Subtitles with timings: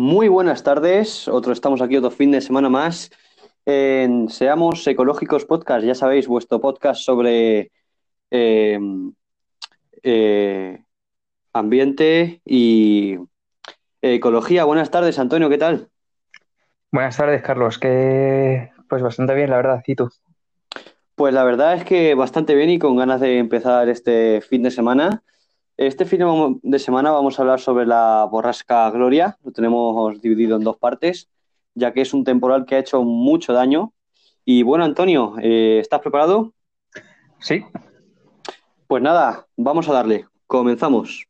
[0.00, 3.10] Muy buenas tardes, otro estamos aquí otro fin de semana más
[3.66, 7.72] en Seamos Ecológicos Podcast, ya sabéis, vuestro podcast sobre
[8.30, 8.78] eh,
[10.04, 10.84] eh,
[11.52, 13.16] ambiente y
[14.00, 14.62] ecología.
[14.66, 15.88] Buenas tardes, Antonio, ¿qué tal?
[16.92, 20.08] Buenas tardes, Carlos, que pues bastante bien, la verdad, ¿y tú?
[21.16, 24.70] Pues la verdad es que bastante bien y con ganas de empezar este fin de
[24.70, 25.24] semana.
[25.78, 30.64] Este fin de semana vamos a hablar sobre la borrasca Gloria, lo tenemos dividido en
[30.64, 31.28] dos partes,
[31.72, 33.92] ya que es un temporal que ha hecho mucho daño.
[34.44, 36.52] Y bueno, Antonio, eh, ¿estás preparado?
[37.38, 37.64] Sí.
[38.88, 40.26] Pues nada, vamos a darle.
[40.48, 41.28] Comenzamos.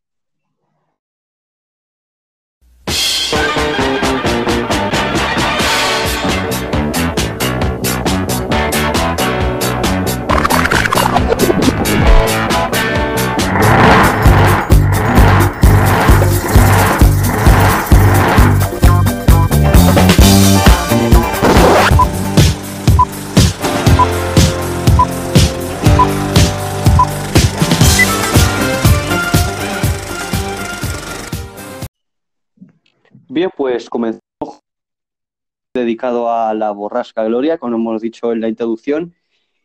[33.47, 34.19] Pues comenzamos
[35.73, 39.13] dedicado a la borrasca Gloria, como hemos dicho en la introducción,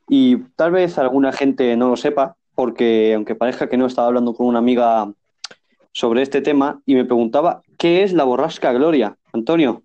[0.08, 4.34] y tal vez alguna gente no lo sepa, porque aunque parezca que no, estaba hablando
[4.34, 5.10] con una amiga
[5.90, 9.16] sobre este tema y me preguntaba, ¿qué es la borrasca Gloria?
[9.32, 9.82] Antonio.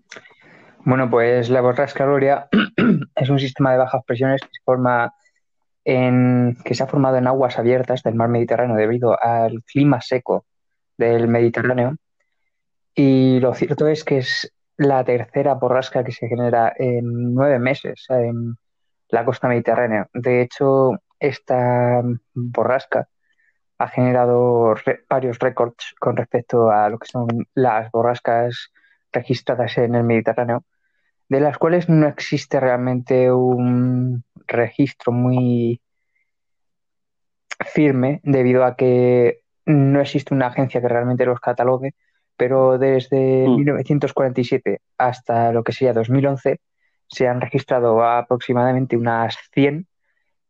[0.86, 2.48] Bueno, pues la borrasca Gloria
[3.16, 5.14] es un sistema de bajas presiones que se forma
[5.84, 10.46] en, que se ha formado en aguas abiertas del mar Mediterráneo debido al clima seco
[10.98, 11.96] del Mediterráneo.
[12.96, 18.06] Y lo cierto es que es la tercera borrasca que se genera en nueve meses
[18.10, 18.58] en
[19.10, 20.08] la costa mediterránea.
[20.14, 22.02] De hecho, esta
[22.34, 23.10] borrasca
[23.78, 24.76] ha generado
[25.10, 28.72] varios récords con respecto a lo que son las borrascas
[29.12, 30.64] registradas en el Mediterráneo,
[31.30, 35.82] de las cuales no existe realmente un registro muy
[37.66, 41.94] firme debido a que no existe una agencia que realmente los catalogue,
[42.40, 44.76] pero desde 1947 mm.
[44.98, 46.62] hasta lo que sería 2011
[47.06, 49.86] se han registrado aproximadamente unas 100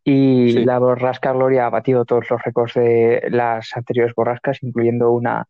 [0.03, 5.47] y la borrasca Gloria ha batido todos los récords de las anteriores borrascas, incluyendo una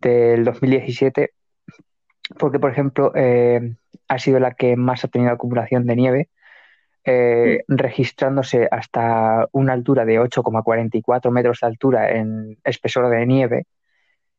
[0.00, 1.30] del 2017,
[2.38, 3.74] porque, por ejemplo, eh,
[4.08, 6.28] ha sido la que más ha tenido acumulación de nieve,
[7.04, 13.66] eh, registrándose hasta una altura de 8,44 metros de altura en espesor de nieve.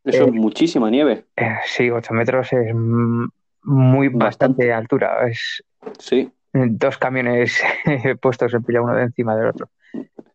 [0.09, 1.25] Eso es eh, muchísima nieve.
[1.65, 2.73] sí, 8 metros es
[3.63, 5.27] muy bastante, altura.
[5.27, 5.63] Es,
[5.97, 7.61] sí dos camiones
[8.21, 9.69] puestos en pila uno de encima del otro.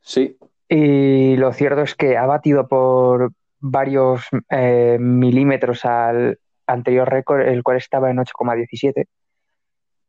[0.01, 0.37] Sí.
[0.69, 7.63] Y lo cierto es que ha batido por varios eh, milímetros al anterior récord, el
[7.63, 9.07] cual estaba en 8,17.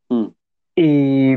[0.10, 0.28] Mm.
[0.76, 1.36] Y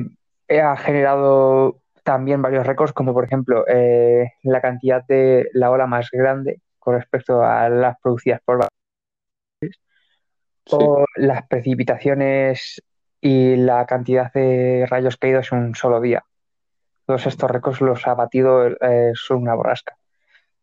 [0.60, 6.08] ha generado también varios récords, como por ejemplo eh, la cantidad de la ola más
[6.10, 8.66] grande con respecto a las producidas por
[10.70, 12.82] o las precipitaciones
[13.20, 16.24] y la cantidad de rayos caídos en un solo día.
[17.04, 19.98] Todos estos récords los ha batido eh, una borrasca.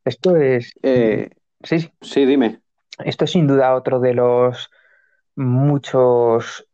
[0.04, 0.74] Esto es.
[0.82, 1.30] Eh,
[1.62, 2.60] sí, sí, dime.
[3.04, 4.72] Esto es sin duda otro de los
[5.36, 6.68] muchos.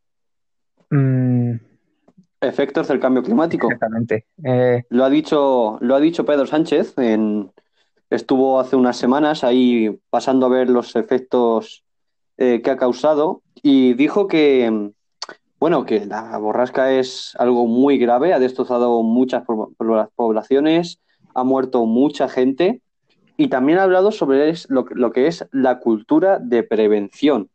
[0.91, 1.55] Mm,
[2.39, 3.67] Efectos del cambio climático.
[3.67, 4.27] Exactamente.
[4.45, 6.97] Eh, lo, ha dicho, lo ha dicho Pedro Sánchez.
[6.99, 7.51] En,
[8.11, 11.83] estuvo hace unas semanas ahí pasando a ver los efectos
[12.37, 14.91] eh, que ha causado y dijo que,
[15.59, 19.43] bueno, que la borrasca es algo muy grave, ha destrozado muchas
[20.15, 20.99] poblaciones,
[21.33, 22.81] ha muerto mucha gente
[23.37, 27.49] y también ha hablado sobre lo, que es la cultura de prevención.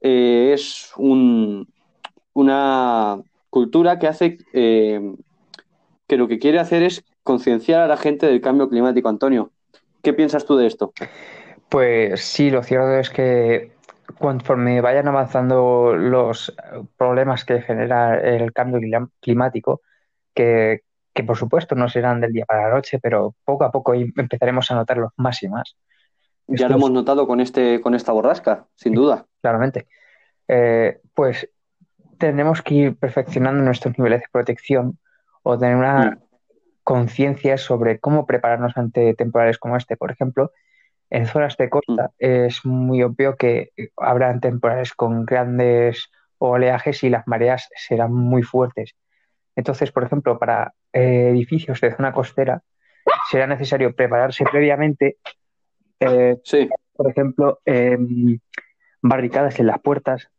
[0.00, 5.14] Eh, es una cultura que hace eh,
[6.08, 9.08] que lo que quiere hacer es concienciar a la gente del cambio climático.
[9.08, 9.52] Antonio,
[10.02, 10.92] ¿qué piensas tú de esto?
[11.68, 13.72] Pues sí, lo cierto es que
[14.18, 16.54] conforme vayan avanzando los
[16.96, 18.80] problemas que genera el cambio
[19.20, 19.82] climático,
[20.34, 20.82] que,
[21.26, 24.76] por supuesto no serán del día para la noche, pero poco a poco empezaremos a
[24.76, 25.76] notarlos más y más.
[26.46, 29.26] Ya lo hemos notado con, este, con esta borrasca, sin duda.
[29.42, 29.86] Claramente.
[30.46, 31.50] Eh, pues
[32.16, 34.98] tenemos que ir perfeccionando nuestros niveles de protección
[35.42, 36.27] o tener una mm.
[36.88, 39.98] Conciencia sobre cómo prepararnos ante temporales como este.
[39.98, 40.52] Por ejemplo,
[41.10, 42.14] en zonas de costa mm.
[42.16, 48.94] es muy obvio que habrán temporales con grandes oleajes y las mareas serán muy fuertes.
[49.54, 52.62] Entonces, por ejemplo, para eh, edificios de zona costera
[53.30, 55.18] será necesario prepararse previamente,
[56.00, 56.36] eh,
[56.94, 57.60] por ejemplo,
[59.02, 60.30] barricadas en las puertas,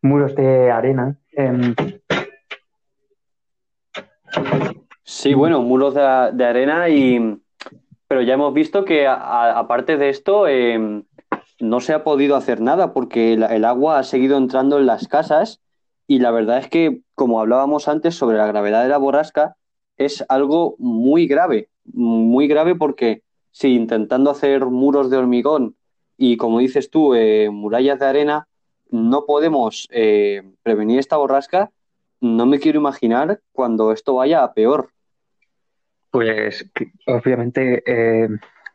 [0.00, 1.18] muros de arena.
[5.02, 6.00] Em, Sí, bueno, muros de,
[6.44, 7.38] arena y...
[8.08, 11.02] Pero ya hemos visto que aparte de esto eh,
[11.60, 15.08] no se ha podido hacer nada porque el, el agua ha seguido entrando en las
[15.08, 15.62] casas
[16.06, 19.56] y la verdad es que, como hablábamos antes sobre la gravedad de la borrasca,
[19.96, 25.76] es algo muy grave, muy grave porque si intentando hacer muros de hormigón
[26.16, 28.48] y, como dices tú, eh, murallas de arena,
[28.90, 31.70] no podemos eh, prevenir esta borrasca,
[32.20, 34.90] no me quiero imaginar cuando esto vaya a peor.
[36.12, 36.70] Pues
[37.06, 38.28] obviamente eh,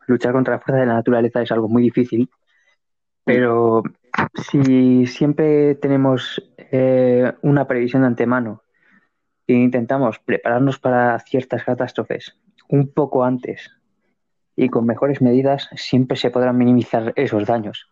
[0.07, 2.29] luchar contra la fuerza de la naturaleza es algo muy difícil,
[3.23, 3.83] pero
[4.33, 8.63] si siempre tenemos eh, una previsión de antemano
[9.45, 12.39] e intentamos prepararnos para ciertas catástrofes
[12.69, 13.69] un poco antes
[14.55, 17.87] y con mejores medidas, siempre se podrán minimizar esos daños.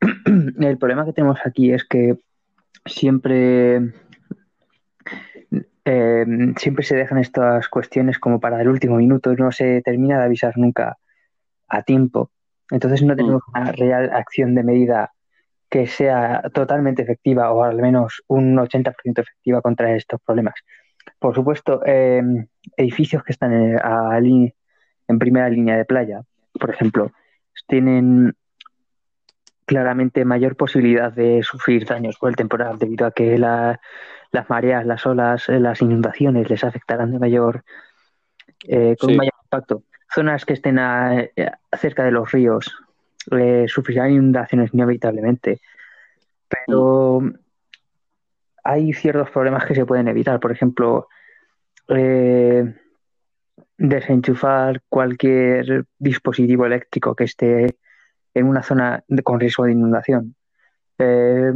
[0.58, 2.16] El problema que tenemos aquí es que
[2.86, 3.92] siempre
[5.84, 6.24] eh,
[6.56, 10.56] siempre se dejan estas cuestiones como para el último minuto, no se termina de avisar
[10.56, 10.96] nunca
[11.68, 12.30] a tiempo.
[12.70, 15.12] Entonces no tenemos una real acción de medida
[15.68, 20.54] que sea totalmente efectiva o al menos un 80% efectiva contra estos problemas.
[21.18, 22.22] Por supuesto, eh,
[22.76, 24.54] edificios que están en, a li-
[25.08, 27.10] en primera línea de playa, por ejemplo,
[27.66, 28.34] tienen
[29.64, 33.80] claramente mayor posibilidad de sufrir daños por el temporal debido a que la-
[34.32, 37.64] las mareas, las olas, eh, las inundaciones les afectarán de mayor,
[38.66, 39.16] eh, con Sí.
[39.16, 39.82] mayor impacto.
[40.12, 42.74] Zonas que estén a- eh, cerca de los ríos
[43.30, 45.60] eh, sufrirán inundaciones inevitablemente,
[46.48, 47.20] pero
[48.64, 50.40] hay ciertos problemas que se pueden evitar.
[50.40, 51.08] Por ejemplo,
[51.88, 52.74] eh,
[53.78, 57.76] desenchufar cualquier dispositivo eléctrico que esté
[58.34, 60.34] en una zona de- con riesgo de inundación.
[60.98, 61.52] Eh,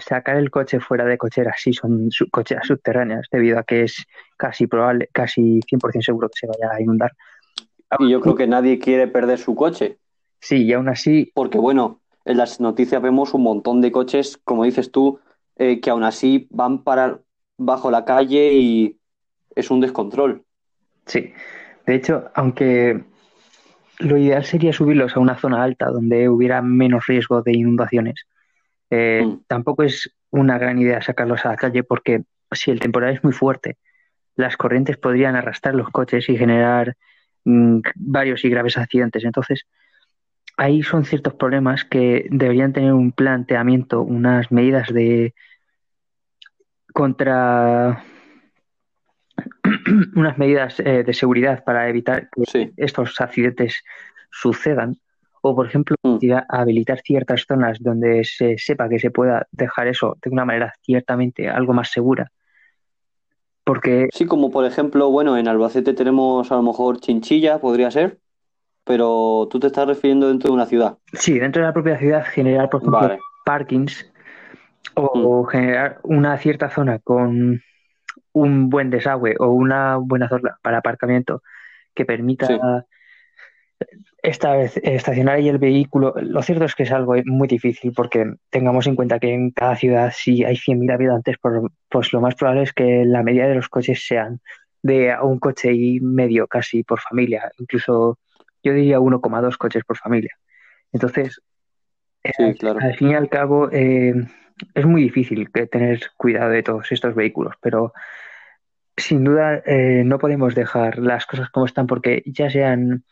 [0.00, 4.04] sacar el coche fuera de cocheras, si son cocheras subterráneas, debido a que es
[4.36, 7.12] casi probable, casi 100% seguro que se vaya a inundar.
[7.98, 9.98] Y yo creo que nadie quiere perder su coche,
[10.40, 14.64] Sí, y aún así, porque bueno, en las noticias vemos un montón de coches, como
[14.64, 15.18] dices tú,
[15.56, 17.20] eh, que aún así van para
[17.56, 18.98] bajo la calle y
[19.54, 20.44] es un descontrol.
[21.06, 21.32] sí.
[21.86, 23.04] De hecho, aunque
[23.98, 28.26] lo ideal sería subirlos a una zona alta donde hubiera menos riesgo de inundaciones,
[28.90, 29.40] eh, Mm.
[29.46, 32.22] tampoco es una gran idea sacarlos a la calle porque
[32.52, 33.76] si el temporal es muy fuerte,
[34.36, 36.96] las corrientes podrían arrastrar los coches y generar
[37.44, 39.24] mm, varios y graves accidentes.
[39.24, 39.66] Entonces,
[40.56, 45.34] ahí son ciertos problemas que deberían tener un planteamiento, unas medidas de
[46.92, 48.04] contra
[50.16, 53.84] unas medidas eh, de seguridad para evitar que Sí, estos accidentes
[54.30, 54.96] sucedan.
[55.48, 56.18] O, por ejemplo, Mm.
[56.48, 61.48] habilitar ciertas zonas donde se sepa que se pueda dejar eso de una manera ciertamente
[61.48, 62.32] algo más segura.
[63.62, 68.18] Porque sí, como por ejemplo, bueno, en Albacete tenemos a lo mejor Chinchilla, podría ser,
[68.84, 70.98] pero tú te estás refiriendo dentro de una ciudad.
[71.12, 74.10] sí, dentro de la propia ciudad generar, por ejemplo, Vale, parkings
[74.94, 77.60] o generar una cierta zona con
[78.32, 81.42] un buen desagüe o una buena zona para aparcamiento
[81.94, 82.58] que permita Sí.
[84.26, 86.12] Esta vez estacionar ahí el vehículo.
[86.20, 89.76] Lo cierto es que es algo muy difícil porque tengamos en cuenta que en cada
[89.76, 91.36] ciudad si hay 100.000 habitantes,
[91.88, 94.40] pues lo más probable es que la media de los coches sean
[94.82, 98.18] de un coche y medio casi por familia, incluso
[98.64, 100.36] yo diría 1,2 coches por familia.
[100.92, 101.40] Entonces,
[102.24, 102.80] eh, sí, claro.
[102.80, 104.12] al fin y al cabo, eh,
[104.74, 107.92] es muy difícil que tener cuidado de todos estos vehículos, pero
[108.96, 113.04] sin duda eh, no podemos dejar las cosas como están porque ya se han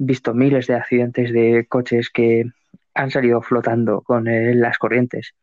[0.00, 2.46] visto miles de accidentes de coches que
[2.94, 5.34] han salido flotando con eh, las corrientes,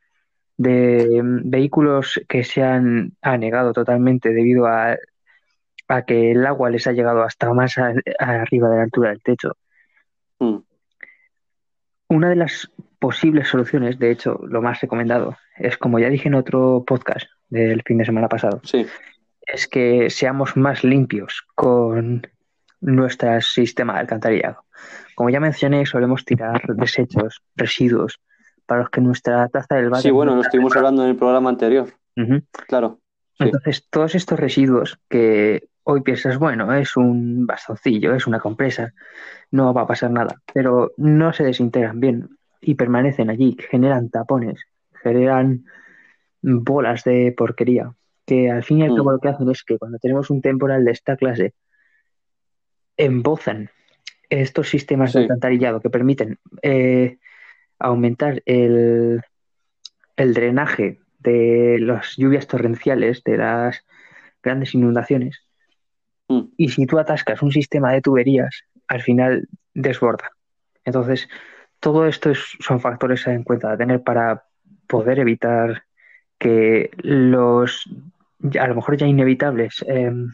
[0.57, 4.97] de mm, vehículos que se han anegado totalmente debido a,
[5.87, 9.21] a que el agua les ha llegado hasta más a- arriba de la altura del
[9.21, 9.55] techo.
[10.39, 10.57] Mm.
[12.09, 16.35] Una de las posibles soluciones, de hecho, lo más recomendado, es como ya dije en
[16.35, 18.85] otro podcast del fin de semana pasado, Sí,
[19.45, 22.25] es que seamos más limpios con
[22.81, 24.63] nuestro sistema de alcantarillado.
[25.15, 28.19] Como ya mencioné, solemos tirar desechos, residuos,
[28.65, 31.15] para los que nuestra taza del váter sí, bueno, no lo estuvimos hablando en el
[31.15, 31.87] programa anterior,
[32.67, 32.99] claro.
[33.37, 38.93] Sí, Entonces, todos estos residuos que hoy piensas, bueno, es un bastoncillo, es una compresa,
[39.51, 42.29] no va a pasar nada, pero no se desintegran bien
[42.59, 44.59] y permanecen allí, generan tapones,
[45.01, 45.65] generan
[46.41, 47.93] bolas de porquería,
[48.25, 49.13] que al fin y al cabo Mm.
[49.13, 51.53] lo que hacen es que cuando tenemos un temporal de esta clase,
[52.97, 53.69] embozan
[54.29, 57.17] estos sistemas de alcantarillado que permiten eh,
[57.79, 59.21] aumentar el,
[60.17, 63.85] el drenaje de las lluvias torrenciales, de las
[64.43, 65.43] grandes inundaciones.
[66.27, 66.41] Mm.
[66.57, 70.31] Y si tú atascas un sistema de tuberías, al final desborda.
[70.83, 71.29] Entonces,
[71.79, 74.43] todo esto es- son factores a en cuenta a tener para
[74.87, 75.83] poder evitar
[76.39, 77.89] que los,
[78.59, 80.31] a lo mejor ya inevitables, em,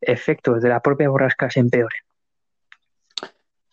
[0.00, 2.00] efectos de la propia borrasca se empeoren.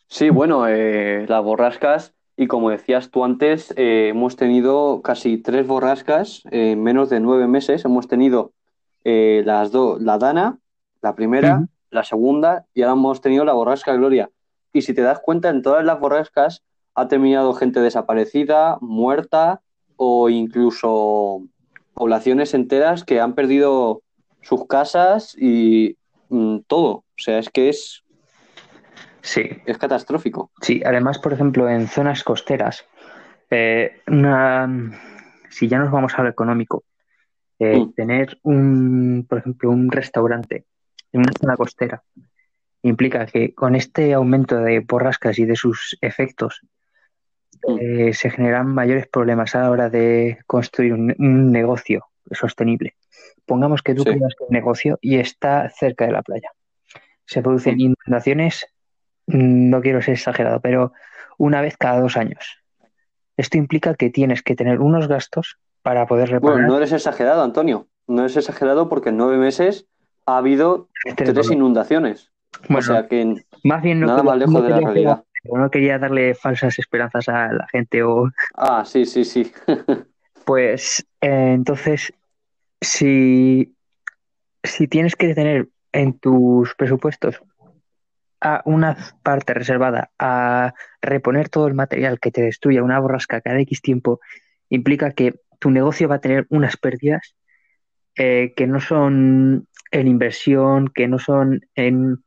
[0.08, 5.68] Sí, bueno, eh, las borrascas, y como decías tú antes, eh, hemos tenido casi tres
[5.68, 7.84] borrascas en menos de nueve meses.
[7.84, 8.52] Hemos tenido
[9.04, 10.60] eh, las dos, la Dana,
[11.02, 14.30] la primera, la segunda, y ahora hemos tenido la borrasca Gloria.
[14.72, 16.64] Y si te das cuenta, en todas las borrascas
[16.96, 19.62] ha terminado gente desaparecida, muerta,
[19.98, 21.42] o incluso
[21.94, 24.04] poblaciones enteras que han perdido
[24.42, 25.98] sus casas y
[26.30, 26.90] mm, todo.
[26.90, 28.04] O sea, es que es,
[29.22, 30.52] Sí, es catastrófico.
[30.62, 32.86] Sí, además, por ejemplo, en zonas costeras,
[33.50, 34.70] eh, una,
[35.50, 36.86] si ya nos vamos a lo económico,
[37.60, 37.94] eh, Mm.
[37.94, 40.66] tener un, por ejemplo, un restaurante
[41.12, 42.04] en una zona costera
[42.84, 46.62] implica que con este aumento de borrascas y de sus efectos
[47.68, 47.78] Mm.
[47.80, 52.96] eh, se generan mayores problemas a la hora de construir un, un negocio sostenible.
[53.48, 54.10] Pongamos que tú Sí.
[54.10, 56.52] creas un negocio y está cerca de la playa.
[57.26, 58.68] Se producen inundaciones,
[59.28, 60.92] mm, no quiero ser exagerado, pero
[61.38, 62.62] una vez cada dos años.
[63.38, 67.42] Esto implica que tienes que tener unos gastos para poder reparar Bueno, no eres exagerado,
[67.44, 67.88] Antonio.
[68.08, 69.88] No eres exagerado porque en nueve meses
[70.26, 72.32] ha habido tres inundaciones.
[72.68, 75.24] Bueno, o sea que más bien no nada quería- más lejos no de la realidad.
[75.44, 79.52] no quería darle falsas esperanzas a la gente o Ah, sí, sí, sí.
[80.46, 82.14] Pues eh, entonces,
[82.82, 83.76] si,
[84.64, 87.42] si tienes que tener en tus presupuestos
[88.40, 93.60] a una parte reservada a reponer todo el material que te destruya una borrasca cada
[93.62, 94.20] X tiempo,
[94.70, 97.36] implica que tu negocio va a tener unas pérdidas
[98.16, 102.24] eh, que no son en inversión, que no son en,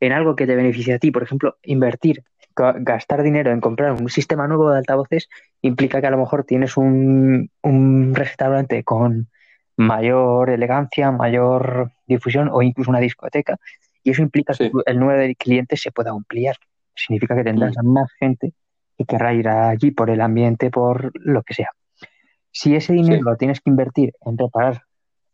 [0.00, 1.10] en algo que te beneficie a ti.
[1.10, 2.22] Por ejemplo, invertir,
[2.56, 5.28] ga- gastar dinero en comprar un sistema nuevo de altavoces
[5.60, 9.28] implica que a lo mejor tienes un, un restaurante con
[9.76, 13.56] mayor elegancia, mayor difusión o incluso una discoteca.
[14.02, 14.70] Y eso implica Sí.
[14.70, 16.56] que el número de clientes se pueda ampliar.
[16.94, 18.52] Significa que tendrás más gente
[18.96, 21.70] que querrá ir allí por el ambiente, por lo que sea.
[22.52, 23.22] Si ese dinero Sí.
[23.24, 24.82] lo tienes que invertir en reparar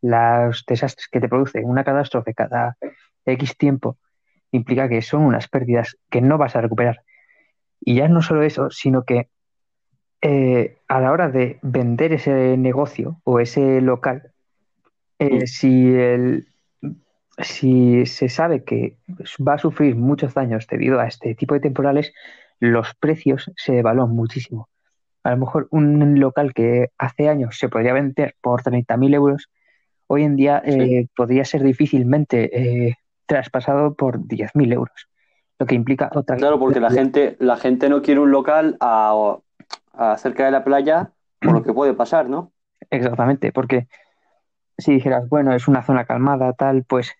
[0.01, 2.77] los desastres que te produce una catástrofe cada
[3.25, 3.97] X tiempo,
[4.51, 7.03] implica que son unas pérdidas que no vas a recuperar.
[7.79, 9.29] Y ya no solo eso, sino que
[10.21, 14.31] eh, a la hora de vender ese negocio o ese local,
[15.19, 16.47] eh, si, el,
[17.39, 18.97] si se sabe que
[19.47, 22.13] va a sufrir muchos daños debido a este tipo de temporales,
[22.59, 24.69] los precios se devalúan muchísimo.
[25.23, 29.49] A lo mejor un local que hace años se podría vender por 30.000 euros,
[30.07, 30.71] hoy en día Sí.
[30.79, 35.07] eh, podría ser difícilmente traspasado por 10.000 euros,
[35.57, 39.37] lo que implica otra Claro, porque la gente, la gente no quiere un local a,
[40.01, 42.51] a cerca de la playa por lo que puede pasar, ¿no?
[42.89, 43.87] Exactamente, porque
[44.77, 47.13] si dijeras, bueno, es una zona calmada, tal, pues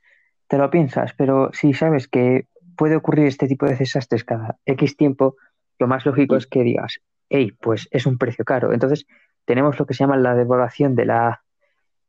[0.48, 4.98] te lo piensas, pero si sabes que puede ocurrir este tipo de desastres cada X
[4.98, 5.36] tiempo,
[5.78, 8.74] lo más lógico es que digas, hey, pues es un precio caro.
[8.74, 9.06] Entonces,
[9.46, 11.44] tenemos lo que se llama la devaluación de la,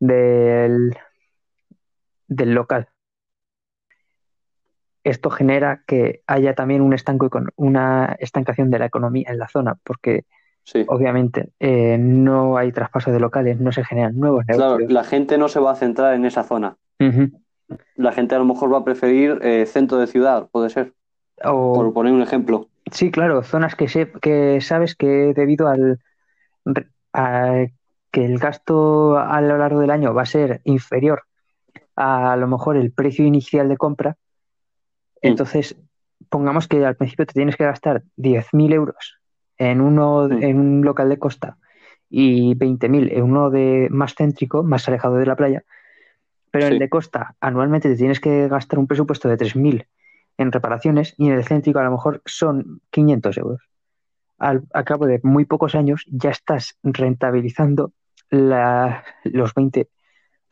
[0.00, 0.96] del,
[2.28, 2.88] del local.
[5.04, 9.76] Esto genera que haya también un estanco, una estancación de la economía en la zona,
[9.84, 10.24] porque
[10.64, 10.84] Sí.
[10.86, 14.92] obviamente eh, no hay traspaso de locales, no se generan nuevos Claro, negocios.
[14.92, 16.76] la gente no se va a centrar en esa zona.
[17.96, 20.92] La gente a lo mejor va a preferir eh, centro de ciudad, puede ser,
[21.44, 22.68] O, por poner un ejemplo.
[22.90, 25.98] sí, claro, zonas que, se, que sabes que debido al
[27.12, 27.66] a
[28.12, 31.22] que el gasto a lo largo del año va a ser inferior
[31.96, 34.16] a, a lo mejor el precio inicial de compra,
[35.24, 35.28] Mm.
[35.28, 35.76] entonces
[36.28, 39.18] pongamos que al principio te tienes que gastar 10.000 euros
[39.70, 40.42] en uno Mm.
[40.42, 41.56] en un local de costa
[42.10, 45.64] y 20.000 en uno de más céntrico, más alejado de la playa,
[46.50, 49.86] pero en el de costa anualmente te tienes que gastar un presupuesto de 3.000
[50.38, 53.60] en reparaciones y en el céntrico a lo mejor son 500 euros.
[54.38, 57.92] Al, a cabo de muy pocos años ya estás rentabilizando
[58.30, 59.88] la- los 20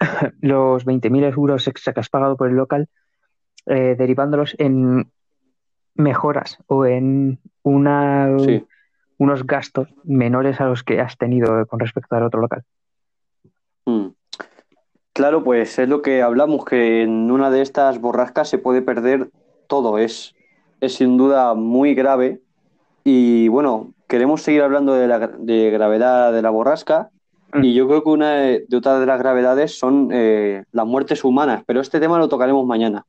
[0.41, 2.89] los 20.000 euros extra que has pagado por el local,
[3.67, 5.11] eh, derivándolos en
[5.95, 8.65] mejoras o en una, Sí.
[9.21, 12.63] Unos gastos menores a los que has tenido con respecto al otro local.
[13.85, 14.07] Mm.
[15.13, 19.31] Claro, pues es lo que hablamos, que en una de estas borrascas se puede perder
[19.69, 19.99] todo.
[19.99, 20.35] Es,
[20.81, 22.41] es sin duda muy grave.
[23.05, 27.11] Y bueno, queremos seguir hablando de la de gravedad de la borrasca,
[27.53, 27.65] Mm.
[27.65, 31.63] Y yo creo que una de, otras de las gravedades son eh, las muertes humanas,
[31.67, 33.07] pero este tema lo tocaremos mañana.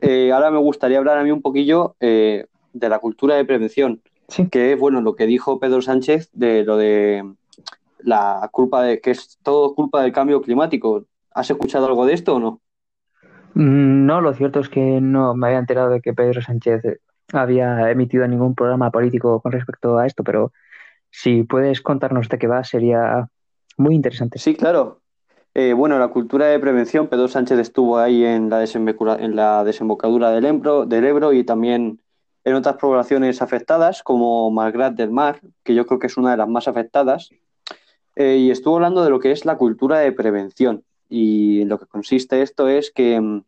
[0.00, 4.00] Eh, ahora me gustaría hablar a mí un poquillo de la cultura de prevención,
[4.50, 7.24] que es bueno lo que dijo Pedro Sánchez de lo de
[7.98, 11.04] la culpa de que es todo culpa del cambio climático.
[11.32, 12.60] ¿Has escuchado algo de esto o no?
[13.54, 16.82] Mm, no, lo cierto es que no me había enterado de que Pedro Sánchez
[17.32, 20.52] había emitido ningún programa político con respecto a esto, pero
[21.10, 23.28] si puedes contarnos de qué va, sería
[23.76, 24.38] muy interesante.
[24.38, 25.00] Sí, claro.
[25.54, 30.30] Eh, bueno, la cultura de prevención, Pedro Sánchez estuvo ahí en la, en la desembocadura
[30.30, 32.00] del Ebro, del Ebro y también
[32.44, 36.36] en otras poblaciones afectadas, como Malgrat del Mar, que yo creo que es una de
[36.36, 37.30] las más afectadas,
[38.16, 40.84] eh, y estuvo hablando de lo que es la cultura de prevención.
[41.08, 43.44] Y lo que consiste esto es que mm,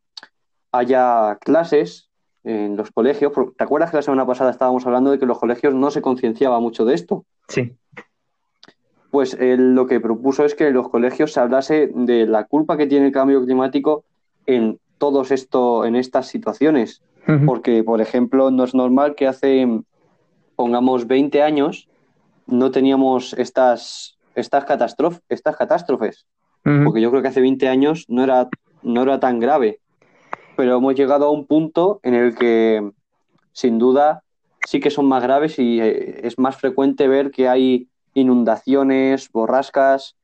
[0.73, 2.11] haya clases
[2.45, 3.33] en los colegios.
[3.57, 6.61] ¿Te acuerdas que la semana pasada estábamos hablando de que los colegios no se concienciaba
[6.61, 7.25] mucho de esto?
[7.49, 7.77] Sí.
[9.11, 12.77] Pues él lo que propuso es que en los colegios se hablase de la culpa
[12.77, 14.05] que tiene el cambio climático
[14.47, 17.03] en todos esto, en estas situaciones.
[17.47, 19.67] Porque, por ejemplo, no es normal que hace,
[20.57, 21.89] pongamos, 20 años
[22.47, 24.65] no teníamos estas, estas,
[25.29, 26.27] estas catástrofes.
[26.63, 28.49] Porque yo creo que hace 20 años no era,
[28.83, 29.81] no era tan grave
[30.57, 32.91] pero hemos llegado a un punto en el que,
[33.53, 34.23] sin duda,
[34.67, 40.17] sí que son más graves y eh, es más frecuente ver que hay inundaciones, borrascas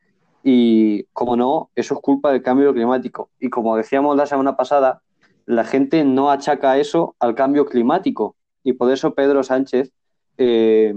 [0.44, 3.30] y, como no, eso es culpa del cambio climático.
[3.40, 5.00] Y como decíamos la semana pasada,
[5.48, 9.90] la gente no achaca eso al cambio climático y por eso Pedro Sánchez
[10.36, 10.92] eh,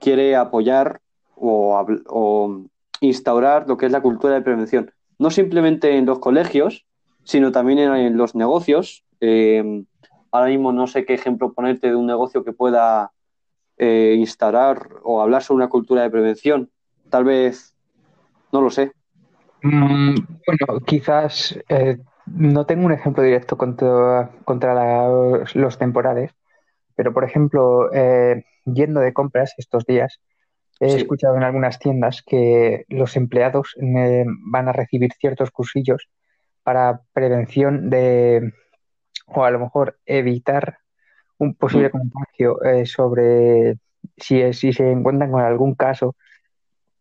[0.00, 1.02] quiere apoyar
[1.36, 2.64] o,
[3.00, 4.92] instaurar lo que es la cultura de prevención.
[5.18, 6.86] No simplemente en los colegios,
[7.22, 9.04] sino también en, los negocios.
[9.20, 9.84] Eh,
[10.32, 13.12] ahora mismo no sé qué ejemplo ponerte de un negocio que pueda
[13.76, 16.70] eh, instalar o hablar sobre una cultura de prevención.
[17.10, 17.74] Tal vez,
[18.52, 18.92] no lo sé.
[19.62, 20.14] Mm,
[20.46, 21.58] bueno, quizás
[22.34, 25.08] no tengo un ejemplo directo contra, contra
[25.54, 26.32] los temporales,
[26.94, 27.90] pero por ejemplo,
[28.64, 30.20] yendo de compras estos días,
[30.80, 36.08] he escuchado en algunas tiendas que los empleados van a recibir ciertos cursillos
[36.62, 38.52] para prevención de,
[39.26, 40.78] o a lo mejor evitar
[41.38, 41.92] un posible mm.
[41.92, 43.76] contagio eh, sobre
[44.16, 46.16] si, si se encuentran con algún caso,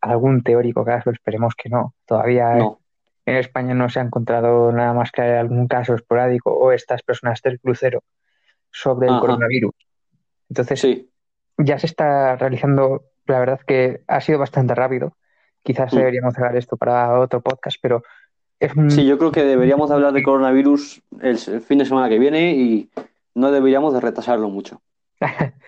[0.01, 1.93] algún teórico caso, esperemos que no.
[2.05, 2.57] Todavía
[3.27, 7.41] en España no se ha encontrado nada más que algún caso esporádico o estas personas
[7.41, 8.01] del crucero
[8.71, 9.73] sobre el coronavirus.
[10.49, 11.11] Entonces, sí.
[11.57, 15.17] ya se está realizando, la verdad que ha sido bastante rápido.
[15.61, 15.97] Quizás mm.
[15.97, 18.01] deberíamos cerrar esto para otro podcast, pero
[18.89, 22.89] Sí, yo creo que deberíamos hablar de coronavirus el fin de semana que viene y
[23.35, 24.81] no deberíamos de retrasarlo mucho.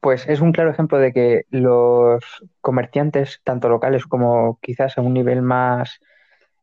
[0.00, 2.22] Pues es un claro ejemplo de que los
[2.60, 5.98] comerciantes, tanto locales como quizás a un nivel más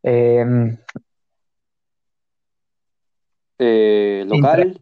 [0.05, 0.77] em,
[3.57, 4.79] eh, local,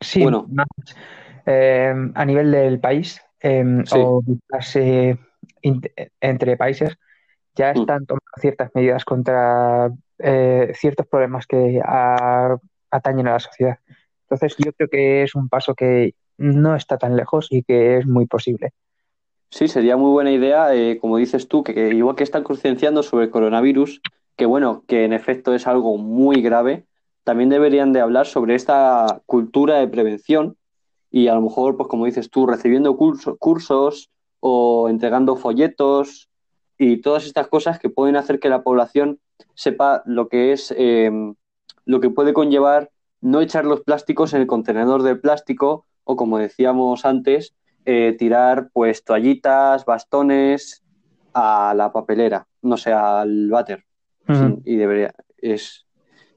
[0.00, 0.46] sí, bueno.
[1.46, 4.76] Em, a nivel del país em, o quizás
[6.20, 6.98] entre países,
[7.54, 7.80] ya mm.
[7.80, 11.80] están tomando ciertas medidas contra eh, ciertos problemas que
[12.90, 13.78] atañen a la sociedad.
[14.24, 18.06] Entonces yo creo que es un paso que no está tan lejos y que es
[18.06, 18.72] muy posible.
[19.50, 23.26] Sí, sería muy buena idea, eh, como dices tú, que, igual que están concienciando sobre
[23.26, 24.00] el coronavirus,
[24.36, 26.86] que bueno, que en efecto es algo muy grave,
[27.24, 30.56] también deberían de hablar sobre esta cultura de prevención
[31.10, 36.28] y a lo mejor, pues como dices tú, recibiendo cursos o entregando folletos
[36.78, 39.18] y todas estas cosas que pueden hacer que la población
[39.54, 41.10] sepa lo que es, eh,
[41.84, 46.38] lo que puede conllevar no echar los plásticos en el contenedor de plástico o, como
[46.38, 47.54] decíamos antes,
[47.90, 50.84] eh, tirar pues toallitas, bastones
[51.32, 53.86] a la papelera, no sé, al váter.
[54.66, 55.86] y debería, es,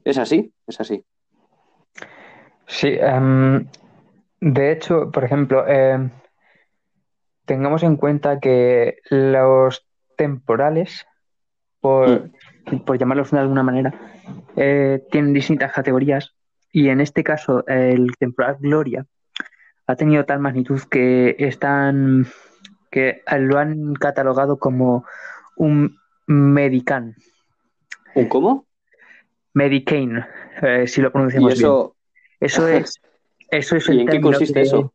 [0.06, 1.04] es así, es así.
[2.68, 3.68] Sí, em,
[4.40, 6.12] de hecho, por ejemplo, em,
[7.44, 9.86] tengamos en cuenta que los
[10.16, 11.06] temporales,
[11.82, 12.32] por,
[12.72, 12.80] mm.
[12.86, 13.94] por llamarlos de alguna manera,
[14.56, 16.34] eh, tienen distintas categorías
[16.72, 19.06] y en este caso el temporal Gloria
[19.92, 22.28] ha tenido tal magnitud que están
[22.90, 25.06] que lo han catalogado como
[25.56, 27.16] un Medican.
[28.16, 28.66] ¿Un cómo?
[29.54, 30.24] Medicain,
[30.62, 31.84] eh, si lo pronunciamos eso...
[31.84, 32.02] bien.
[32.40, 33.00] Eso es,
[33.52, 34.94] eso es ¿Y en qué consiste eso?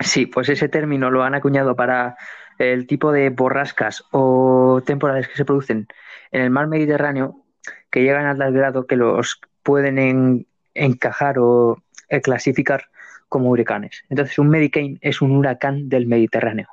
[0.00, 2.16] Sí, pues ese término lo han acuñado para
[2.58, 5.88] el tipo de borrascas o temporales que se producen
[6.30, 7.42] en el mar Mediterráneo
[7.90, 12.88] que llegan a tal grado que los pueden encajar o eh, clasificar
[13.34, 14.04] como huracanes.
[14.08, 16.68] Entonces, un Medicane es un huracán del Mediterráneo.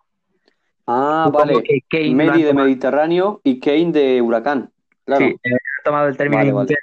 [0.86, 1.84] Ah, Supongo vale.
[2.14, 4.70] Medi de tomado- Mediterráneo y Kane de Huracán.
[5.06, 5.26] Claro.
[5.26, 6.76] Sí, eh, ha tomado el término Vale,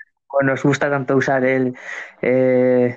[0.42, 1.74] Nos gusta tanto usar el,
[2.22, 2.96] eh,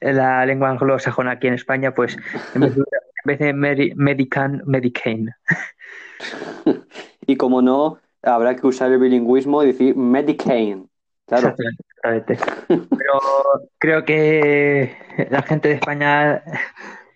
[0.00, 2.16] la lengua anglosajona aquí en España, pues
[2.54, 5.34] en vez de, en vez de Medi- Medican, Medicane.
[7.26, 10.78] Y como no, habrá que usar el bilingüismo y decir Medicaid.
[11.30, 11.54] Claro.
[11.56, 12.38] Exactamente.
[12.66, 13.20] Pero
[13.78, 14.96] creo que
[15.30, 16.42] la gente de España,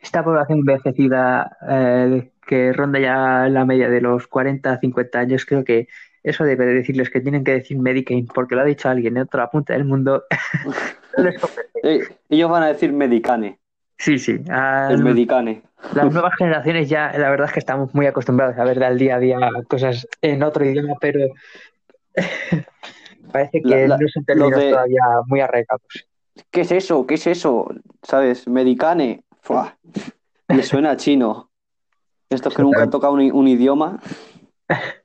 [0.01, 5.65] esta población envejecida eh, que ronda ya la media de los 40 50 años, creo
[5.65, 5.89] que
[6.23, 9.25] eso debe de decirles que tienen que decir Medicaid, porque lo ha dicho alguien en
[9.25, 10.25] otra punta del mundo.
[11.87, 12.01] Eh,
[12.31, 13.59] ellos van a decir Medicane.
[13.99, 14.43] Sí, sí.
[14.89, 15.63] El Medicane.
[15.95, 19.17] las nuevas generaciones ya, la verdad es que estamos muy acostumbrados a ver al día
[19.17, 21.21] a día cosas en otro idioma, pero
[23.35, 25.83] parece que La- la- no son términos de- todavía muy arraigados.
[26.53, 27.05] ¿Qué es eso?
[27.07, 27.69] ¿Qué es eso?
[28.03, 28.47] ¿Sabes?
[28.49, 29.25] Medicane.
[29.43, 29.77] Fua.
[30.49, 31.51] Le suena a chino.
[32.31, 33.99] Estos que nunca han tocado un, un idioma.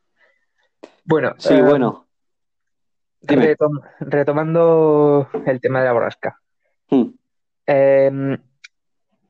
[1.06, 2.06] Bueno, Sí, eh, bueno.
[3.24, 6.39] Retom- retomando el tema de la borrasca.
[6.89, 7.06] Hmm,
[7.68, 8.38] Eh,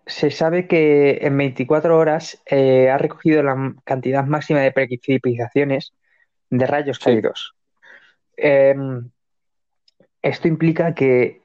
[0.05, 5.93] se sabe que en 24 horas eh, ha recogido la cantidad máxima de precipitaciones
[6.49, 7.03] de rayos Sí.
[7.05, 7.55] caídos.
[8.41, 8.75] Eh,
[10.21, 11.41] esto implica que,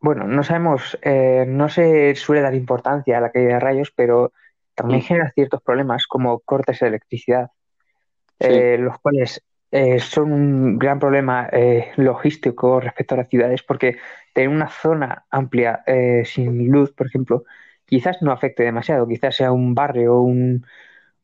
[0.00, 4.32] bueno, no sabemos, eh, no se suele dar importancia a la caída de rayos, pero
[4.74, 5.04] también Mm.
[5.04, 7.50] genera ciertos problemas como cortes de electricidad,
[8.40, 8.46] Sí.
[8.48, 11.48] eh, los cuales eh, son un gran problema
[11.96, 13.96] logístico respecto a las ciudades, porque
[14.32, 15.82] tener una zona amplia
[16.24, 17.44] sin luz, por ejemplo,
[17.84, 20.64] quizás no afecte demasiado, quizás sea un barrio o un,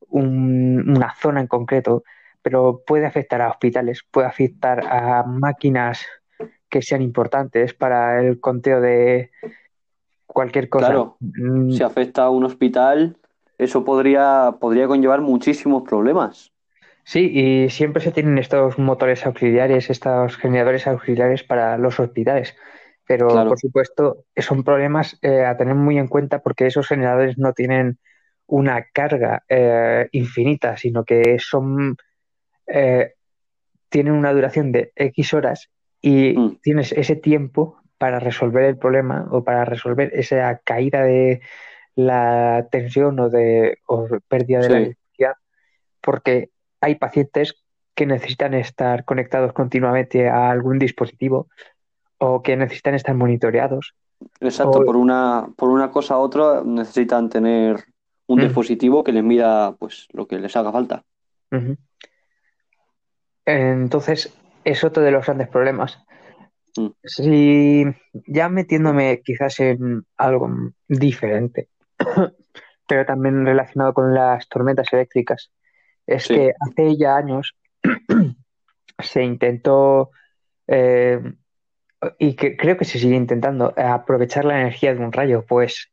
[0.09, 2.03] un- una zona en concreto,
[2.43, 6.07] pero puede afectar a hospitales, puede afectar a máquinas
[6.69, 9.31] que sean importantes para el conteo de
[10.27, 10.87] cualquier cosa.
[10.87, 11.17] Claro.
[11.21, 13.17] Mm, Si afecta a un hospital,
[13.59, 16.53] eso podría, podría conllevar muchísimos problemas.
[17.05, 22.57] Sí, y siempre se tienen estos motores auxiliares, estos generadores auxiliares para los hospitales.
[23.07, 23.49] Pero, Claro.
[23.49, 27.99] por supuesto, son problemas eh, a tener muy en cuenta porque esos generadores no tienen
[28.47, 31.97] una carga eh, infinita, sino que son
[32.73, 33.15] eh,
[33.89, 35.69] tienen una duración de X horas
[36.01, 36.57] y Mm.
[36.63, 41.41] tienes ese tiempo para resolver el problema o para resolver esa caída de
[41.97, 45.35] la tensión o de o pérdida de la electricidad,
[46.01, 47.63] porque hay pacientes
[47.95, 51.49] que necesitan estar conectados continuamente a algún dispositivo
[52.19, 53.95] o que necesitan estar monitoreados.
[54.41, 57.85] Exacto, O- por una, por una cosa u otra necesitan tener
[58.29, 58.43] un Mm.
[58.43, 61.03] dispositivo que les mida pues lo que les haga falta.
[63.45, 64.33] Entonces,
[64.65, 65.99] es otro de los grandes problemas.
[66.77, 66.89] Mm.
[67.03, 67.85] Si
[68.27, 70.51] ya metiéndome quizás en algo
[70.89, 71.69] diferente,
[72.87, 75.51] pero también relacionado con las tormentas eléctricas,
[76.07, 76.35] es Sí.
[76.35, 77.57] que hace ya años
[78.99, 80.11] se intentó,
[80.67, 81.21] eh,
[82.19, 85.91] y que creo que se sigue intentando, eh, aprovechar la energía de un rayo, pues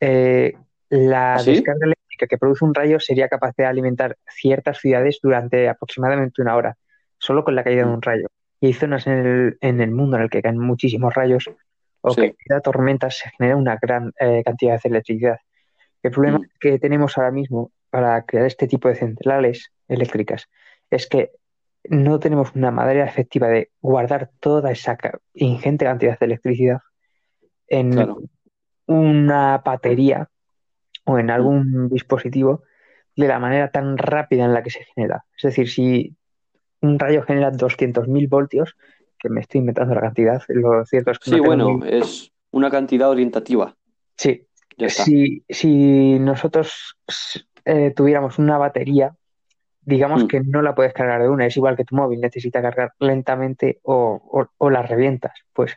[0.00, 0.56] eh,
[0.88, 1.52] la ¿Ah, sí?
[1.54, 6.76] descarga que produce un rayo sería capaz de alimentar ciertas ciudades durante aproximadamente una hora,
[7.18, 8.26] solo con la caída de un rayo.
[8.60, 11.50] Y hay zonas en el, en el mundo en el que caen muchísimos rayos
[12.00, 12.20] o Sí.
[12.22, 15.38] que cada tormenta se genera una gran eh, cantidad de electricidad.
[16.02, 16.46] El problema Mm.
[16.60, 20.48] que tenemos ahora mismo para crear este tipo de centrales eléctricas
[20.90, 21.32] es que
[21.88, 24.96] no tenemos una manera efectiva de guardar toda esa
[25.34, 26.78] ingente cantidad de electricidad
[27.68, 28.18] en Claro.
[28.86, 30.28] una batería
[31.06, 32.62] o en algún dispositivo
[33.16, 35.24] de la manera tan rápida en la que se genera.
[35.36, 36.16] Es decir, si
[36.82, 38.76] un rayo genera 200.000 voltios,
[39.18, 42.32] que me estoy inventando la cantidad, lo cierto es que Sí, no bueno, muy- es
[42.50, 43.74] una cantidad orientativa.
[44.16, 44.46] Sí,
[44.88, 46.96] si, si nosotros
[47.64, 49.14] eh, tuviéramos una batería,
[49.80, 50.26] digamos Mm.
[50.26, 53.80] que no la puedes cargar de una, es igual que tu móvil, necesita cargar lentamente
[53.82, 55.32] o, o, o la revientas.
[55.52, 55.76] Pues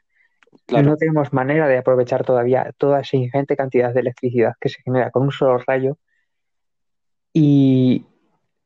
[0.66, 0.90] Claro.
[0.90, 5.12] no tenemos manera de aprovechar todavía toda esa ingente cantidad de electricidad que se genera
[5.12, 5.98] con un solo rayo.
[7.34, 8.06] Y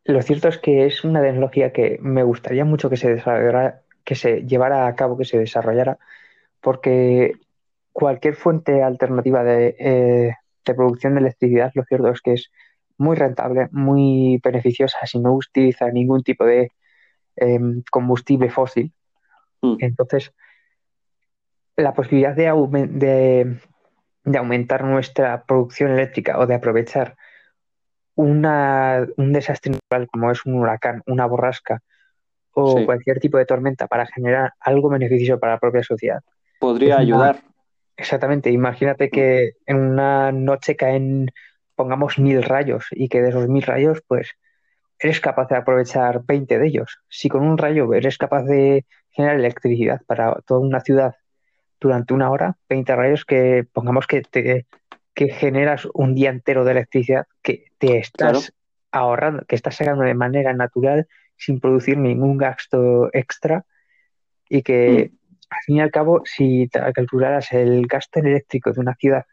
[0.05, 4.15] lo cierto es que es una tecnología que me gustaría mucho que se desarrollara, que
[4.15, 5.97] se llevara a cabo, que se desarrollara,
[6.61, 7.33] porque
[7.91, 10.33] cualquier fuente alternativa de, eh,
[10.65, 12.51] de producción de electricidad, lo cierto es que es
[12.97, 16.71] muy rentable, muy beneficiosa si no utiliza ningún tipo de
[17.35, 18.93] em, combustible fósil.
[19.61, 19.75] Mm.
[19.79, 20.33] Entonces,
[21.75, 23.57] la posibilidad de, aumen- de,
[24.23, 27.15] de aumentar nuestra producción eléctrica o de aprovechar
[28.15, 31.81] una, un desastre natural como es un huracán, una borrasca
[32.51, 32.85] o Sí.
[32.85, 36.21] cualquier tipo de tormenta para generar algo beneficioso para la propia sociedad.
[36.59, 37.37] Podría Es una- ayudar.
[37.95, 41.29] Exactamente, imagínate que en una noche caen
[41.75, 44.31] pongamos mil rayos y que de esos mil rayos, pues
[44.99, 46.99] eres capaz de aprovechar 20 de ellos.
[47.07, 51.15] Si con un rayo eres capaz de generar electricidad para toda una ciudad
[51.83, 54.65] durante una hora, 20 rayos que pongamos que te
[55.13, 58.51] que generas un día entero de electricidad que te estás
[58.91, 63.65] ahorrando, que estás sacando de manera natural sin producir ningún gasto extra
[64.49, 65.35] y que mm.
[65.51, 69.25] al fin y al cabo si calcularas el gasto eléctrico de una ciudad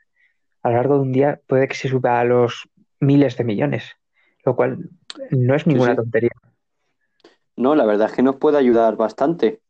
[0.63, 2.69] a lo largo de un día puede que se suba a los
[3.01, 3.97] miles de millones,
[4.45, 4.91] lo cual
[5.31, 6.33] no es ninguna tontería.
[7.57, 9.61] No, la verdad es que nos puede ayudar bastante.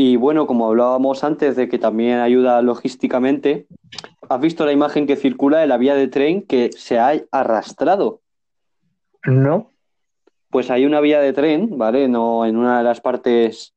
[0.00, 3.66] Y bueno, como hablábamos antes de que también ayuda logísticamente,
[4.28, 8.20] ¿has visto la imagen que circula de la vía de tren que se ha arrastrado?
[9.24, 9.72] No.
[10.50, 12.06] Pues hay una vía de tren, ¿vale?
[12.06, 13.74] No en una de las partes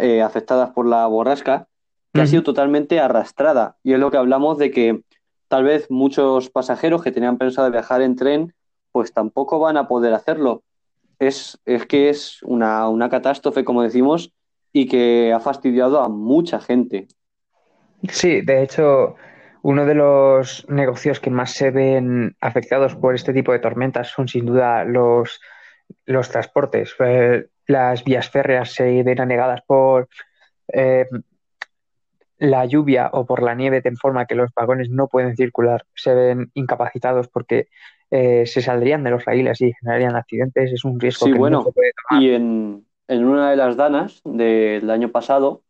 [0.00, 1.68] eh, afectadas por la borrasca,
[2.12, 3.76] que ha sido totalmente arrastrada.
[3.84, 5.02] Y es lo que hablamos de que
[5.46, 8.52] tal vez muchos pasajeros que tenían pensado viajar en tren,
[8.90, 10.64] pues tampoco van a poder hacerlo.
[11.20, 14.32] Es, es que es una, una catástrofe, como decimos,
[14.72, 17.08] y que ha fastidiado a mucha gente.
[18.08, 19.16] Sí, de hecho,
[19.62, 24.28] uno de los negocios que más se ven afectados por este tipo de tormentas son
[24.28, 25.40] sin duda los,
[26.06, 26.94] los transportes.
[26.98, 30.08] Eh, las vías férreas se ven anegadas por
[30.72, 31.06] eh,
[32.38, 36.12] la lluvia o por la nieve de forma que los vagones no pueden circular, se
[36.12, 37.68] ven incapacitados porque
[38.10, 40.72] eh, se saldrían de los raíles y generarían accidentes.
[40.72, 41.64] Es un riesgo sí, bueno,
[42.10, 45.62] Y en, en una de las danas del año pasado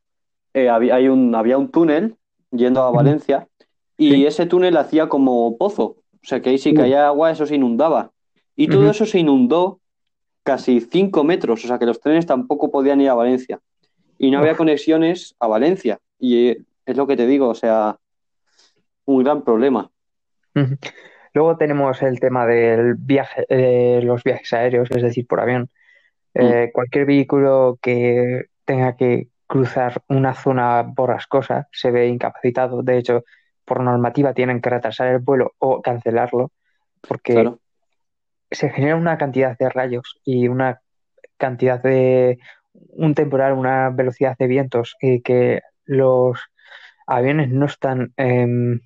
[0.55, 2.17] eh, había, hay un, había un túnel
[2.51, 3.49] yendo a Valencia
[3.97, 5.97] y ese túnel hacía como pozo.
[6.23, 8.11] O sea que ahí si caía agua eso se inundaba.
[8.55, 9.81] Y todo eso se inundó
[10.43, 11.65] casi cinco metros.
[11.65, 13.61] O sea que los trenes tampoco podían ir a Valencia.
[14.19, 15.99] Y no había conexiones a Valencia.
[16.19, 17.99] Y eh, es lo que te digo, o sea,
[19.05, 19.91] un gran problema.
[21.35, 25.71] Luego tenemos el tema del viaje, eh, los viajes aéreos, es decir, por avión.
[26.35, 26.41] Mm.
[26.41, 32.83] Eh, cualquier vehículo que tenga que cruzar una zona borrascosa se ve incapacitado.
[32.83, 33.25] De hecho,
[33.65, 36.53] por normativa tienen que retrasar el vuelo o cancelarlo
[37.07, 37.53] porque
[38.51, 40.81] se genera una cantidad de rayos y una
[41.37, 42.39] cantidad de
[42.73, 46.41] un temporal, una velocidad de vientos y que los
[47.07, 48.81] aviones no están em,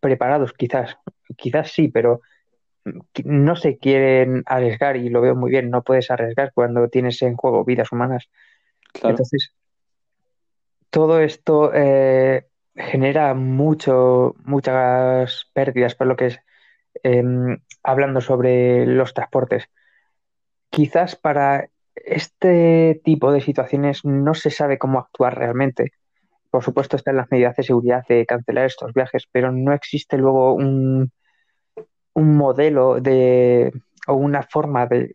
[0.00, 0.96] preparados, quizás,
[1.36, 2.20] quizás sí, pero
[3.24, 7.36] no se quieren arriesgar y lo veo muy bien, no puedes arriesgar cuando tienes en
[7.36, 8.28] juego vidas humanas.
[9.02, 9.54] Entonces,
[10.90, 16.40] todo esto eh, genera mucho, muchas pérdidas por lo que es
[17.02, 19.68] em, hablando sobre los transportes.
[20.70, 25.92] Quizás para este tipo de situaciones no se sabe cómo actuar realmente.
[26.50, 30.54] Por supuesto, están las medidas de seguridad de cancelar estos viajes, pero no existe luego
[30.54, 31.12] un,
[32.14, 33.72] un modelo de
[34.06, 35.14] o una forma de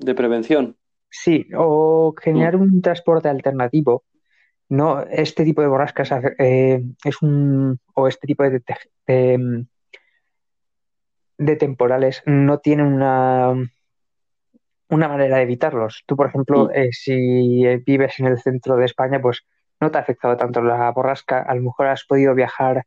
[0.00, 0.76] de prevención.
[1.10, 2.62] Sí, o generar mm.
[2.62, 4.04] un transporte alternativo.
[4.68, 8.62] No, este tipo de borrascas eh, es un o este tipo de,
[11.38, 13.52] de, temporales no tiene una
[14.88, 16.04] una manera de evitarlos.
[16.06, 16.70] Tú, por ejemplo, mm.
[16.74, 19.44] eh, si vives en el centro de España, pues
[19.80, 21.42] no te ha afectado tanto la borrasca.
[21.42, 22.86] A lo mejor has podido viajar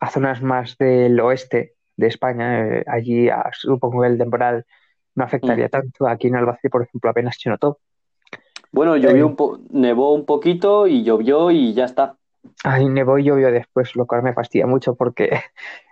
[0.00, 2.66] a zonas más del oeste de España.
[2.66, 4.66] Eh, allí ah, supongo que el temporal
[5.14, 5.70] no afectaría mm.
[5.70, 6.06] tanto.
[6.06, 7.78] Aquí en Albacete, por ejemplo, apenas se notó.
[8.72, 12.16] Bueno, llovió eh, un nevó un poquito y llovió y ya está.
[12.64, 15.40] Ay, nevó y llovió después, lo cual me fastidia mucho porque...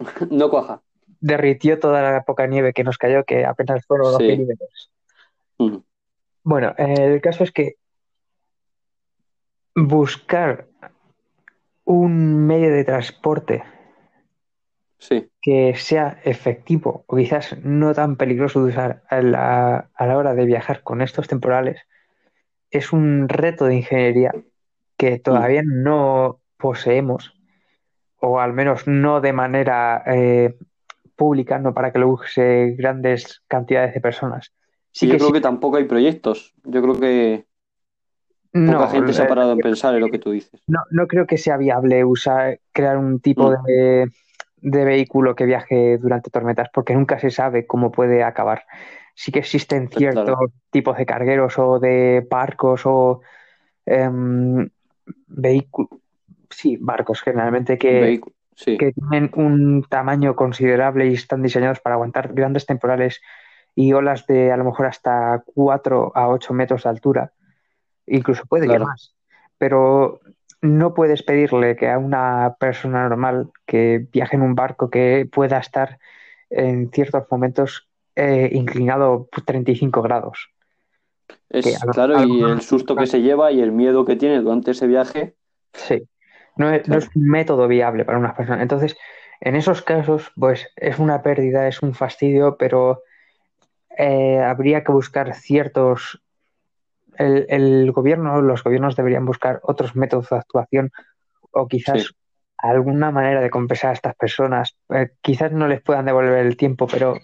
[0.30, 0.82] no cuaja.
[1.20, 4.90] Derritió toda la poca nieve que nos cayó, que apenas fueron dos milímetros.
[5.58, 5.76] Mm.
[6.42, 7.76] Bueno, el caso es que
[9.76, 10.66] buscar
[11.84, 13.62] un medio de transporte
[15.42, 20.82] que sea efectivo o quizás no tan peligroso de usar a la, hora de viajar
[20.84, 21.80] con estos temporales
[22.70, 24.32] es un reto de ingeniería
[24.96, 27.34] que todavía no poseemos
[28.20, 30.54] o al menos no de manera eh,
[31.16, 34.52] pública, no para que lo use grandes cantidades de personas.
[34.92, 36.54] Sí yo creo que tampoco hay proyectos.
[36.62, 37.46] Yo creo que
[38.52, 40.62] poca gente se ha parado en pensar en lo que tú dices.
[40.68, 43.62] No, no creo que sea viable usar, crear un tipo mm.
[43.64, 44.10] de
[44.62, 48.64] de vehículo que viaje durante tormentas, porque nunca se sabe cómo puede acabar.
[49.14, 50.38] Sí que existen pues ciertos
[50.70, 53.20] tipos de cargueros o de barcos o
[53.84, 54.70] em,
[55.26, 55.90] vehículos,
[56.48, 58.20] sí, barcos generalmente que,
[58.64, 63.20] que tienen un tamaño considerable y están diseñados para aguantar grandes temporales
[63.74, 67.32] y olas de a lo mejor hasta 4 a 8 metros de altura,
[68.06, 69.14] incluso puede que más.
[69.58, 70.20] Pero
[70.62, 75.58] no puedes pedirle que a una persona normal que viaje en un barco que pueda
[75.58, 75.98] estar
[76.50, 80.50] en ciertos momentos eh, inclinado 35 grados.
[81.50, 84.86] Es claro, y el susto que se lleva y el miedo que tiene durante ese
[84.86, 85.34] viaje.
[85.74, 86.08] Sí,
[86.56, 88.62] no es, no es un método viable para unas personas.
[88.62, 88.96] Entonces,
[89.40, 93.02] en esos casos, pues es una pérdida, es un fastidio, pero
[93.98, 96.22] eh, habría que buscar ciertos.
[97.16, 100.90] El, el, gobierno, los gobiernos deberían buscar otros métodos de actuación
[101.50, 102.08] o quizás sí.
[102.58, 104.76] alguna manera de compensar a estas personas.
[104.88, 107.14] Eh, quizás no les puedan devolver el tiempo, pero.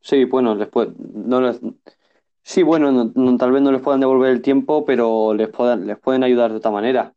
[0.00, 1.60] Sí, bueno, les puede, no les,
[2.42, 5.86] sí, bueno, no, no, tal vez no les puedan devolver el tiempo, pero les, puedan,
[5.86, 7.14] les pueden ayudar de otra manera.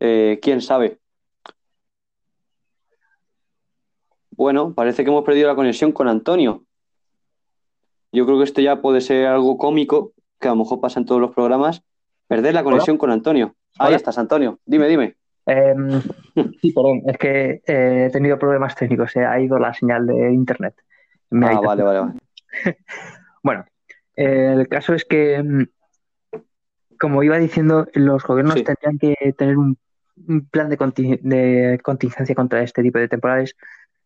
[0.00, 0.98] Eh, ¿Quién sabe?
[4.30, 6.64] Bueno, parece que hemos perdido la conexión con Antonio.
[8.14, 11.06] Yo creo que esto ya puede ser algo cómico, que a lo mejor pasa en
[11.06, 11.82] todos los programas,
[12.28, 13.00] perder la conexión ¿Hola?
[13.00, 13.56] con Antonio.
[13.76, 13.96] Ahí ¿Hola?
[13.96, 14.60] estás, Antonio.
[14.64, 15.16] Dime, dime.
[15.46, 15.74] Eh,
[16.62, 20.32] sí, perdón, es que eh, he tenido problemas técnicos, se ha ido la señal de
[20.32, 20.74] internet.
[21.30, 22.12] Me ah, vale, vale, vale.
[23.42, 23.64] bueno,
[24.14, 25.64] el caso es que, mm,
[27.00, 28.62] como iba diciendo, los gobiernos sí.
[28.62, 29.76] tendrían que tener un,
[30.28, 33.56] un plan de, conting de, contingencia contra este tipo de temporales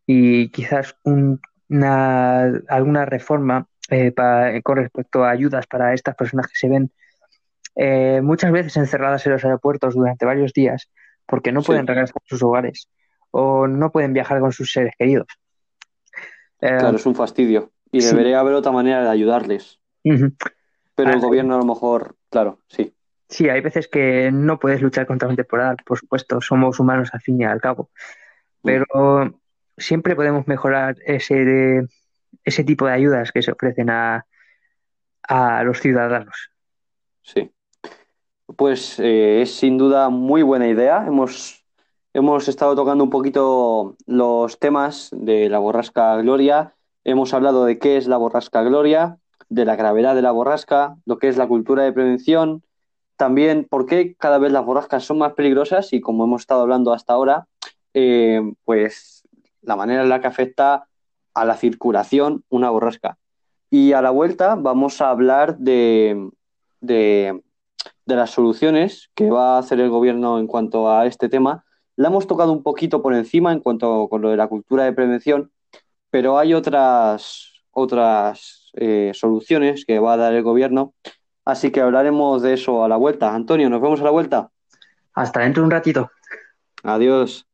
[0.07, 6.47] y quizás un, una, alguna reforma eh, para, con respecto a ayudas para estas personas
[6.47, 6.91] que se ven
[7.77, 10.91] eh, muchas veces encerradas en los aeropuertos durante varios días
[11.27, 12.89] porque no pueden regresar a sus hogares
[13.31, 15.27] o no pueden viajar con sus seres queridos.
[16.61, 18.09] Eh, claro, es un fastidio y sí.
[18.09, 19.81] debería haber otra manera de ayudarles.
[20.05, 20.37] Uh -huh.
[20.95, 22.95] Pero el ah, gobierno a lo mejor, claro, sí.
[23.29, 27.21] Sí, hay veces que no puedes luchar contra un temporal, por supuesto, somos humanos al
[27.21, 27.91] fin y al cabo.
[28.63, 29.31] Pero uh
[29.79, 31.87] siempre podemos mejorar ese,
[32.45, 34.27] ese tipo de ayudas que se ofrecen a,
[35.23, 36.51] a los ciudadanos.
[37.23, 37.51] Sí.
[38.57, 41.05] Pues eh, es sin duda muy buena idea.
[41.07, 41.65] Hemos,
[42.15, 46.75] hemos estado tocando un poquito los temas de la borrasca Gloria.
[47.05, 51.19] Hemos hablado de qué es la borrasca Gloria, de la gravedad de la borrasca, lo
[51.19, 52.63] que es la cultura de prevención,
[53.17, 56.93] también por qué cada vez las borrascas son más peligrosas y como hemos estado hablando
[56.93, 57.47] hasta ahora,
[57.93, 59.23] eh, pues
[59.63, 60.87] la manera en la que afecta
[61.35, 63.19] a la circulación una borrasca.
[63.71, 66.31] Y a la vuelta vamos a hablar de,
[66.81, 67.43] de,
[68.07, 71.65] de, las soluciones que va a hacer el gobierno en cuanto a este tema.
[71.97, 74.93] La hemos tocado un poquito por encima en cuanto con lo de la cultura de
[74.93, 75.51] prevención,
[76.11, 80.95] pero hay otras, otras eh, soluciones que va a dar el gobierno.
[81.45, 83.35] Así que hablaremos de eso a la vuelta.
[83.35, 84.51] Antonio, ¿nos vemos a la vuelta?
[85.15, 86.11] Hasta dentro de un ratito.
[86.83, 87.48] Adiós.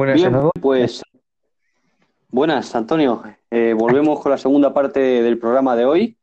[0.00, 0.32] Buenas, Bien,
[0.62, 1.02] pues
[2.30, 3.22] buenas, Antonio.
[3.50, 6.16] Eh, volvemos con la segunda parte del programa de hoy,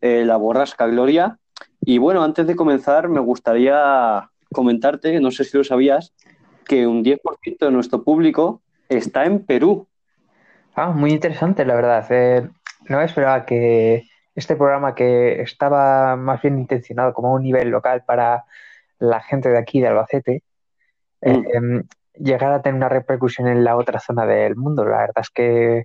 [0.00, 1.36] eh, la borrasca Gloria.
[1.80, 6.14] Y bueno, antes de comenzar, me gustaría comentarte, no sé si lo sabías,
[6.66, 9.88] que un 10% de nuestro público está en Perú.
[10.76, 12.06] Ah, muy interesante, la verdad.
[12.10, 12.48] Eh,
[12.88, 14.04] no esperaba que
[14.36, 18.44] este programa que estaba más bien intencionado como un nivel local para
[19.00, 20.44] la gente de aquí, de Albacete,
[21.22, 21.80] mm
[22.18, 24.84] llegar a tener una repercusión en la otra zona del mundo.
[24.84, 25.84] La verdad es que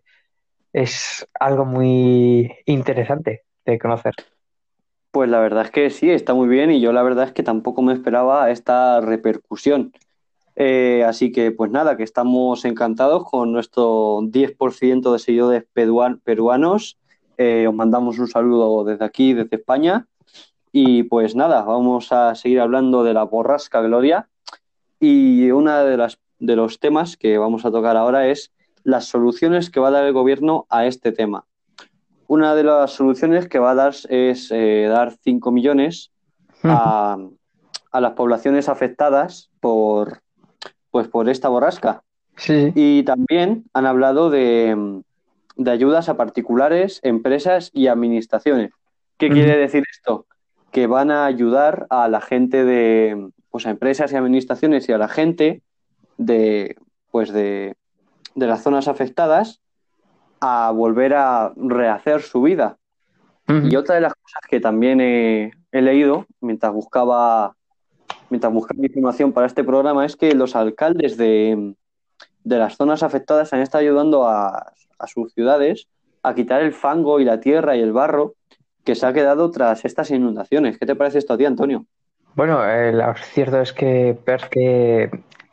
[0.74, 4.14] es algo muy interesante de conocer.
[5.12, 7.44] Pues la verdad es que sí, está muy bien y yo la verdad es que
[7.44, 9.92] tampoco me esperaba esta repercusión.
[10.56, 15.66] Eh, así que pues nada, que estamos encantados con nuestro 10% de seguidores
[16.24, 16.98] peruanos.
[17.38, 20.08] Eh, os mandamos un saludo desde aquí, desde España.
[20.72, 24.30] Y pues nada, vamos a seguir hablando de la borrasca Gloria,
[25.02, 28.52] y una de las de los temas que vamos a tocar ahora es
[28.84, 31.46] las soluciones que va a dar el gobierno a este tema.
[32.28, 36.12] Una de las soluciones que va a dar es eh, dar 5 millones
[36.64, 37.18] a,
[37.92, 40.22] a, las poblaciones afectadas por,
[40.90, 42.02] pues, por esta borrasca.
[42.38, 42.72] Sí.
[42.74, 45.04] Y también han hablado de,
[45.58, 48.72] de, ayudas a particulares, empresas y administraciones.
[49.18, 49.34] ¿Qué uh -huh.
[49.34, 50.26] quiere decir esto?
[50.72, 54.98] Que van a ayudar a la gente de, pues a empresas y administraciones y a
[54.98, 55.62] la gente
[56.22, 56.76] de,
[57.10, 57.76] pues de,
[58.36, 59.60] de las zonas afectadas
[60.40, 62.78] a volver a rehacer su vida.
[63.48, 63.72] Uh -huh.
[63.72, 67.56] Y otra de las cosas que también he, he, leído mientras buscaba,
[68.30, 71.76] mientras buscaba información para este programa es que los alcaldes de,
[72.44, 75.88] de las zonas afectadas han estado ayudando a, a, sus ciudades
[76.24, 78.36] a quitar el fango y la tierra y el barro
[78.84, 80.78] que se ha quedado tras estas inundaciones.
[80.78, 81.86] ¿Qué te parece esto a ti, Antonio?
[82.36, 84.18] Bueno, eh, lo cierto es que
[84.50, 85.10] que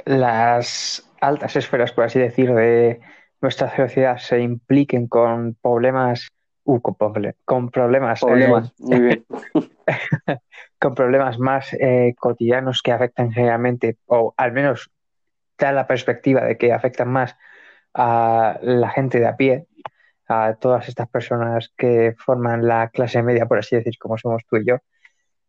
[0.09, 3.01] las altas esferas, por así decir, de
[3.43, 6.29] nuestra sociedad se impliquen con problemas,
[6.65, 6.95] uh, con,
[7.71, 9.23] problemas, problemas eh,
[10.79, 14.91] con problemas más eh, cotidianos que afectan generalmente, o al menos
[15.59, 17.37] da la perspectiva de que afectan más
[17.93, 19.67] a la gente de a pie,
[20.27, 24.57] a todas estas personas que forman la clase media, por así decir, como somos tú
[24.57, 24.79] y yo,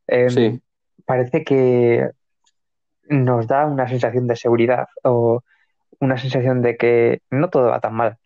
[0.08, 0.60] em,
[1.06, 2.10] parece que
[3.10, 5.44] nos da una sensación de seguridad o
[6.00, 8.18] una sensación de que no todo va tan mal.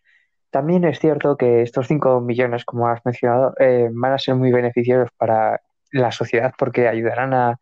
[0.50, 4.52] También es cierto que estos 5 millones, como has mencionado, eh, van a ser muy
[4.52, 5.60] beneficiosos para
[5.90, 7.58] la sociedad porque ayudarán a,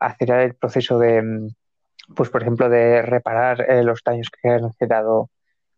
[0.00, 1.48] acelerar el proceso de, em,
[2.16, 5.30] pues por ejemplo, de reparar eh, los daños que han generado,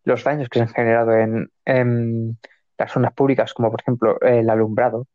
[0.03, 2.39] los daños que se han generado en,
[2.77, 5.07] las zonas públicas, como por ejemplo el alumbrado,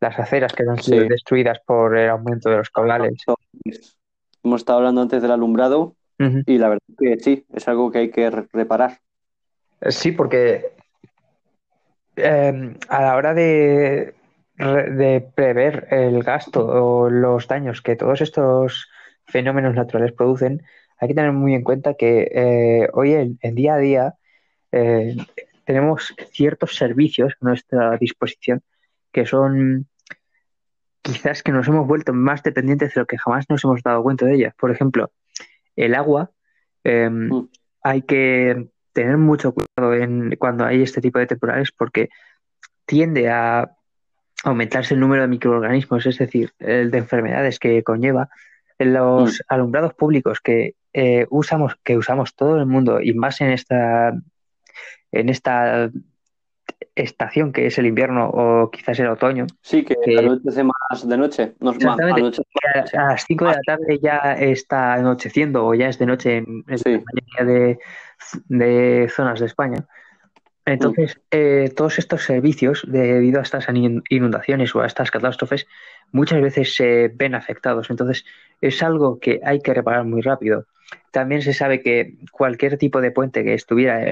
[0.00, 3.24] las aceras que han sido destruidas por el aumento de los caudales.
[4.48, 8.10] Hemos estado hablando antes del alumbrado y la verdad que sí, es algo que hay
[8.10, 8.98] que reparar.
[9.82, 10.72] Eh, sí, porque
[12.16, 14.14] em, a la hora de,
[14.56, 18.88] de prever el gasto o los daños que todos estos
[19.26, 20.62] fenómenos naturales producen,
[20.98, 24.14] hay que tener muy en cuenta que eh, hoy en, día a día
[24.72, 25.14] eh,
[25.66, 28.62] tenemos ciertos servicios a nuestra disposición
[29.12, 29.88] que son
[31.08, 34.26] quizás que nos hemos vuelto más dependientes de lo que jamás nos hemos dado cuenta
[34.26, 34.54] de ellas.
[34.58, 35.10] Por ejemplo,
[35.74, 36.30] el agua,
[36.84, 37.48] em, mm.
[37.82, 42.10] hay que tener mucho cuidado en, cuando hay este tipo de temporales porque
[42.84, 43.70] tiende a
[44.44, 48.28] aumentarse el número de microorganismos, es decir, el de enfermedades que conlleva
[48.78, 49.42] en los mm.
[49.48, 54.12] alumbrados públicos que eh, usamos, que usamos todo el mundo y más en esta
[55.10, 55.90] en esta
[56.94, 59.46] estación que es el invierno o quizás el otoño.
[59.62, 61.54] Sí, que, anochece más de noche.
[61.60, 66.64] a, las 5 de la tarde ya está anocheciendo o ya es de noche en,
[66.66, 66.76] la
[67.38, 67.78] mayoría
[68.48, 69.86] de, zonas de España.
[70.64, 71.20] Entonces, mm.
[71.30, 73.66] eh, todos estos servicios, debido a estas
[74.10, 75.66] inundaciones o a estas catástrofes,
[76.12, 77.88] muchas veces se ven afectados.
[77.90, 78.24] Entonces,
[78.60, 80.66] es algo que hay que reparar muy rápido.
[81.10, 84.02] También se sabe que cualquier tipo de puente que estuviera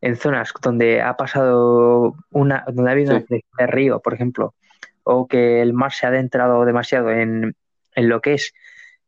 [0.00, 4.54] en, zonas donde ha pasado una, donde ha habido una de río, por ejemplo,
[5.02, 7.54] o que el mar se ha adentrado demasiado en,
[7.96, 8.52] lo que es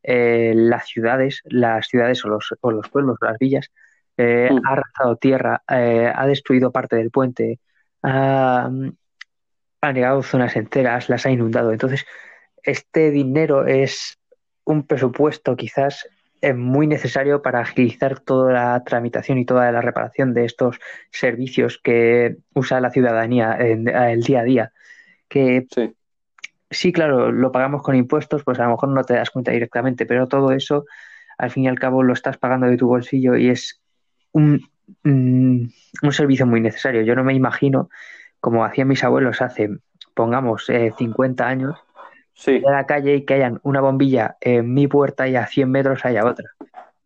[0.02, 3.70] eh, las ciudades, las ciudades o los, o los pueblos las villas,
[4.16, 4.66] eh, mm.
[4.66, 7.60] ha arrasado tierra, eh, ha destruido parte del puente,
[8.02, 8.70] ha,
[9.80, 11.72] ha negado zonas enteras, las ha inundado.
[11.72, 12.04] Entonces,
[12.62, 14.18] este dinero es
[14.64, 16.08] un presupuesto quizás
[16.40, 20.78] es muy necesario para agilizar toda la tramitación y toda la reparación de estos
[21.10, 24.72] servicios que usa la ciudadanía en el día a día.
[25.28, 25.94] Que sí.
[26.70, 30.06] sí, claro, lo pagamos con impuestos, pues a lo mejor no te das cuenta directamente,
[30.06, 30.86] pero todo eso,
[31.36, 33.80] al fin y al cabo, lo estás pagando de tu bolsillo y es
[34.32, 34.62] un,
[35.02, 35.66] mm,
[36.02, 37.02] un servicio muy necesario.
[37.02, 37.90] Yo no me imagino,
[38.40, 39.68] como hacían mis abuelos hace,
[40.14, 41.78] pongamos, 50 eh, años,
[42.40, 42.62] sí.
[42.66, 46.04] a la calle y que hayan una bombilla en mi puerta y a 100 metros
[46.04, 46.50] haya otra.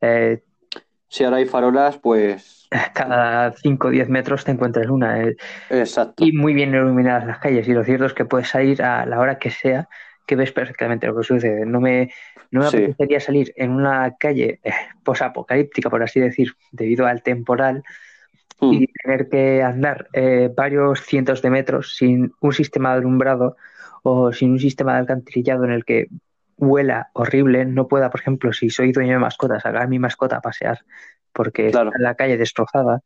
[0.01, 0.43] Eh,
[1.09, 2.68] si ahora hay farolas, pues...
[2.95, 5.22] Cada 5 o 10 metros te encuentras una.
[5.22, 5.37] Eh,
[5.70, 6.24] Exacto.
[6.24, 7.68] Y muy bien iluminadas las calles.
[7.68, 9.89] Y lo cierto es que puedes salir a la hora que sea,
[10.26, 11.66] que ves perfectamente lo que sucede.
[11.66, 12.12] No me,
[12.51, 14.72] no me apetecería salir en una calle eh,
[15.05, 17.85] posapocalíptica, por así decir, debido al temporal,
[18.61, 18.72] mm.
[18.72, 20.09] y tener que andar
[20.57, 23.57] varios cientos de metros sin un sistema de alumbrado
[24.07, 26.09] o sin un sistema de alcantarillado en el que
[26.59, 30.37] huela horrible, no pueda, por ejemplo, si soy dueño de mascotas, sacar a mi mascota
[30.37, 30.81] a pasear
[31.33, 33.01] porque está en la calle destrozada,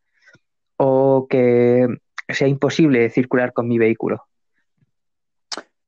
[0.77, 1.87] o que
[2.29, 4.25] sea imposible circular con mi vehículo.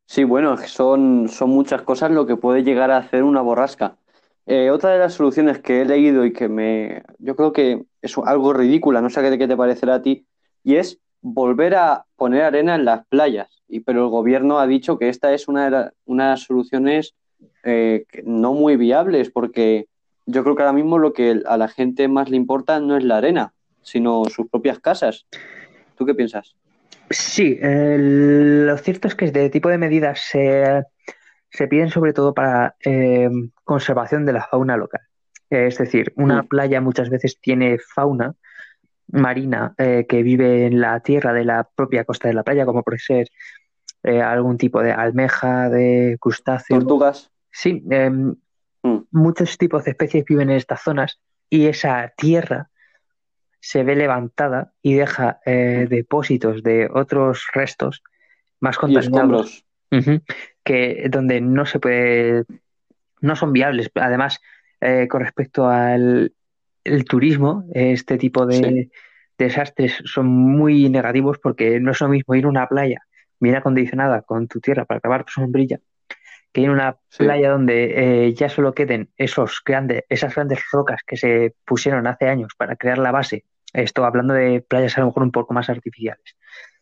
[0.06, 3.96] Sí, bueno, son, son muchas cosas lo que puede llegar a hacer una borrasca.
[4.46, 8.16] Eh, otra de las soluciones que he leído y que me yo creo que es
[8.24, 10.26] algo ridícula, no sé qué, qué te parecerá a ti,
[10.64, 13.48] y es volver a poner arena en las playas.
[13.68, 17.14] Y, pero el gobierno ha dicho que esta es una de las soluciones
[17.64, 19.86] eh, no muy viables, porque
[20.26, 23.04] yo creo que ahora mismo lo que a la gente más le importa no es
[23.04, 23.52] la arena,
[23.82, 25.26] sino sus propias casas.
[25.96, 26.56] ¿Tú qué piensas?
[27.10, 30.84] Sí, lo cierto es que este tipo de medidas se,
[31.50, 33.28] se piden sobre todo para eh,
[33.64, 35.00] conservación de la fauna local.
[35.50, 36.48] Es decir, una mm.
[36.48, 38.34] playa muchas veces tiene fauna
[39.12, 42.82] marina eh, que vive en la tierra de la propia costa de la playa, como
[42.82, 43.28] puede ser
[44.02, 46.78] eh, algún tipo de almeja, de crustáceo.
[46.78, 47.30] Tortugas.
[47.50, 48.34] Sí, em,
[48.82, 48.98] mm.
[49.10, 52.70] muchos tipos de especies viven en estas zonas y esa tierra
[53.60, 58.02] se ve levantada y deja eh, depósitos de otros restos
[58.60, 59.64] más contaminados,
[60.64, 62.44] que donde no se puede,
[63.20, 63.90] no son viables.
[63.94, 64.40] Además,
[65.08, 66.32] con respecto al
[66.84, 68.90] el turismo, este tipo Sí, de
[69.38, 73.00] desastres son muy negativos porque no es lo mismo ir a una playa
[73.40, 75.78] bien acondicionada con tu tierra para grabar tu sombrilla
[76.52, 77.24] que ir a una sí.
[77.24, 82.28] playa donde eh, ya solo queden esos grandes, esas grandes rocas que se pusieron hace
[82.28, 83.44] años para crear la base.
[83.72, 86.36] Esto hablando de playas a lo mejor un poco más artificiales.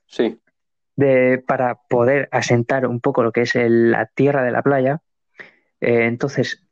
[0.07, 0.41] Sí,
[0.97, 5.01] De, para poder asentar un poco lo que es el- la tierra de la playa.
[5.81, 6.68] Eh, entonces,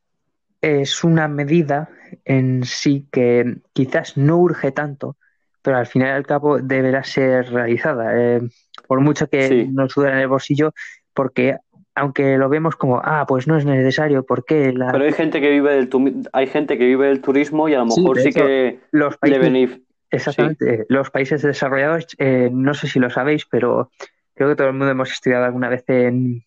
[0.66, 1.88] es una medida
[2.24, 5.16] en sí que quizás no urge tanto,
[5.62, 8.12] pero al final y al cabo deberá ser realizada.
[8.14, 8.40] Eh,
[8.86, 9.68] por mucho que sí.
[9.72, 10.72] nos duele en el bolsillo,
[11.12, 11.56] porque
[11.94, 14.92] aunque lo vemos como, ah, pues no es necesario, porque la...
[14.92, 17.78] Pero hay gente que vive del tu- hay gente que vive del turismo y a
[17.78, 19.52] lo mejor sí hecho, que los países.
[19.52, 23.90] Sí, exactamente, los países desarrollados, eh, no sé si lo sabéis, pero
[24.34, 26.44] creo que todo el mundo hemos estudiado alguna vez en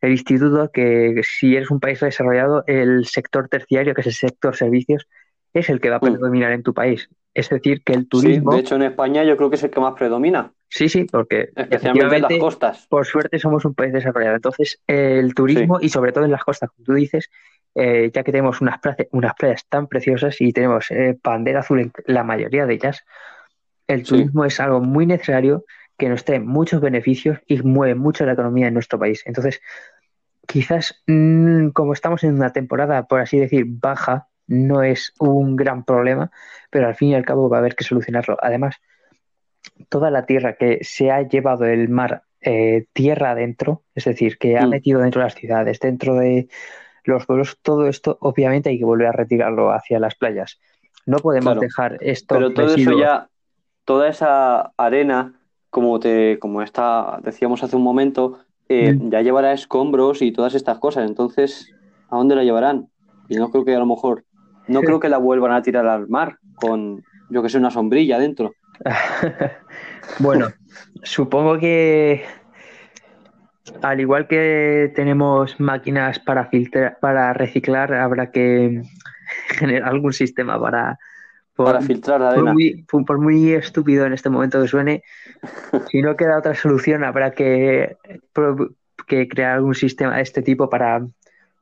[0.00, 4.56] el instituto que si eres un país desarrollado, el sector terciario, que es el sector
[4.56, 5.06] servicios,
[5.52, 6.06] es el que va a Mm.
[6.12, 7.08] predominar en tu país.
[7.34, 9.70] Es decir, que el Sí, turismo, de hecho en España yo creo que es el
[9.70, 12.88] que más predomina, sí, sí, porque especialmente en las costas.
[12.88, 14.36] por suerte, somos un país desarrollado.
[14.36, 17.30] Entonces, el turismo Sí, y sobre todo en las costas, como tú dices,
[17.74, 21.80] eh, ya que tenemos unas, plaza- unas playas tan preciosas y tenemos eh, bandera azul
[21.80, 23.04] en la mayoría de ellas,
[23.86, 25.64] el sí, turismo es algo muy necesario
[26.00, 29.22] que nos trae muchos beneficios y mueve mucho la economía en nuestro país.
[29.26, 29.60] Entonces,
[30.48, 35.84] quizás mm, como estamos en una temporada, por así decir, baja, no es un gran
[35.84, 36.30] problema,
[36.70, 38.38] pero al fin y al cabo va a haber que solucionarlo.
[38.40, 38.76] Además,
[39.90, 44.56] toda la tierra que se ha llevado el mar eh, tierra adentro, es decir, que
[44.56, 46.48] ha Mm, metido dentro de las ciudades, dentro de
[47.04, 50.58] los pueblos, todo esto obviamente hay que volver a retirarlo hacia las playas.
[51.04, 51.60] No podemos claro.
[51.60, 53.28] dejar estos Pero todo eso ya,
[53.84, 55.39] toda esa arena,
[55.70, 59.10] como te, como está, decíamos hace un momento, eh, Mm.
[59.10, 61.08] ya llevará escombros y todas estas cosas.
[61.08, 61.68] Entonces,
[62.08, 62.88] ¿a dónde la llevarán?
[63.28, 64.24] Y no creo que a lo mejor,
[64.68, 68.18] no creo que la vuelvan a tirar al mar con, yo que sé, una sombrilla
[68.18, 68.52] dentro.
[70.18, 70.48] Bueno,
[71.02, 72.24] supongo que
[73.82, 78.82] al igual que tenemos máquinas para filtrar, para reciclar, habrá que
[79.48, 80.98] generar algún sistema para,
[81.54, 85.02] por, Para filtrar la muy, por muy estúpido en este momento que suene,
[85.90, 87.96] si no queda otra solución, habrá que,
[89.06, 91.06] que crear algún sistema de este tipo para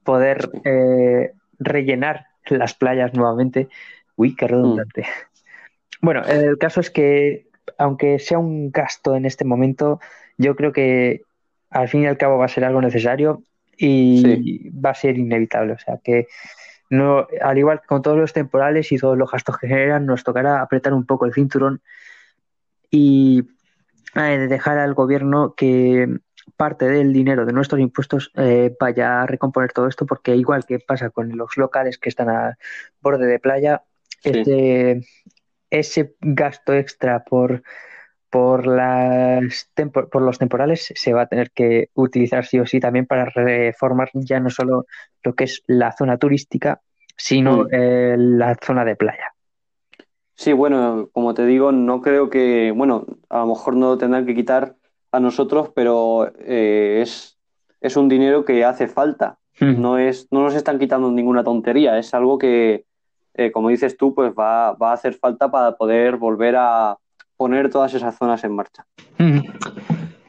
[0.04, 3.68] poder eh, rellenar las playas nuevamente.
[4.16, 5.06] Uy, qué redundante.
[6.00, 10.00] Bueno, el caso es que, aunque sea un gasto en este momento,
[10.36, 11.22] yo creo que
[11.70, 13.42] al fin y al cabo va a ser algo necesario
[13.76, 14.70] y Sí.
[14.70, 15.74] va a ser inevitable.
[15.74, 16.26] O sea que
[16.90, 20.24] no, al igual que con todos los temporales y todos los gastos que generan, nos
[20.24, 21.82] tocará apretar un poco el cinturón
[22.90, 23.44] y
[24.14, 26.08] eh, dejar al gobierno que
[26.56, 30.78] parte del dinero de nuestros impuestos eh, vaya a recomponer todo esto, porque igual que
[30.78, 32.56] pasa con los locales que están a
[33.00, 33.82] borde de playa,
[34.20, 34.30] Sí.
[34.30, 35.00] ese,
[35.70, 37.62] ese gasto extra por,
[38.30, 42.80] por, las tempo- por los temporales se va a tener que utilizar sí o sí
[42.80, 44.86] también para reformar ya no solo
[45.22, 46.80] lo que es la zona turística,
[47.16, 47.68] sino Mm.
[47.70, 49.34] eh, la zona de playa.
[50.38, 54.24] Sí, bueno, como te digo, no creo que, bueno, a lo mejor no lo tendrán
[54.24, 54.76] que quitar
[55.10, 57.36] a nosotros, pero eh, es,
[57.80, 59.38] es un dinero que hace falta.
[59.58, 59.80] Mm.
[59.82, 62.84] No es, no nos están quitando ninguna tontería, es algo que,
[63.34, 66.96] eh, como dices tú, pues va, va a hacer falta para poder volver a
[67.36, 68.86] poner todas esas zonas en marcha.
[69.18, 69.40] Mm.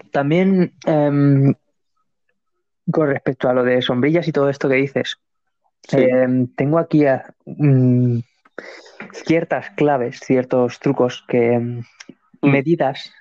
[0.09, 1.53] También em,
[2.91, 5.17] con respecto a lo de sombrillas y todo esto que dices,
[5.87, 8.19] Sí, em, tengo aquí a- mm,
[9.13, 11.83] ciertas claves, ciertos trucos que em,
[12.41, 12.51] Mm.
[12.51, 13.11] medidas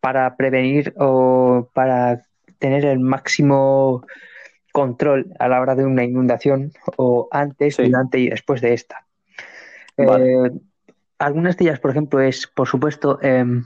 [0.00, 2.22] para prevenir o para
[2.58, 4.04] tener el máximo
[4.72, 7.84] control a la hora de una inundación o antes, Sí.
[7.84, 9.06] durante y después de esta.
[9.96, 10.46] Vale.
[10.46, 10.50] Eh,
[11.18, 13.64] algunas de ellas, por ejemplo, es, por supuesto, em,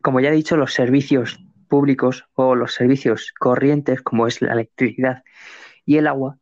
[0.00, 1.38] como ya he dicho, los servicios
[1.68, 5.22] públicos o los servicios corrientes, como es la electricidad
[5.86, 6.38] y el agua,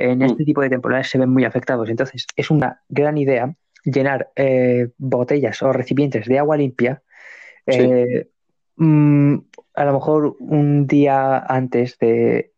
[0.00, 0.22] en Mm.
[0.22, 1.88] este tipo de temporales se ven muy afectados.
[1.88, 7.02] Entonces, es una gran idea llenar eh, botellas o recipientes de agua limpia
[7.66, 7.82] Sí.
[7.82, 8.28] eh,
[8.76, 9.34] mm,
[9.74, 12.52] a lo mejor un día antes de,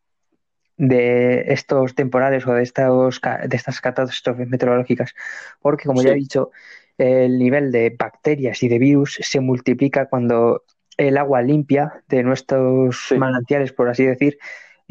[0.76, 5.14] de estos temporales o de, estos, de estas catástrofes meteorológicas,
[5.60, 6.50] porque como ya he dicho,
[6.98, 10.64] el nivel de bacterias y de virus se multiplica cuando
[10.96, 13.16] el agua limpia de nuestros Sí.
[13.16, 14.38] manantiales, por así decir,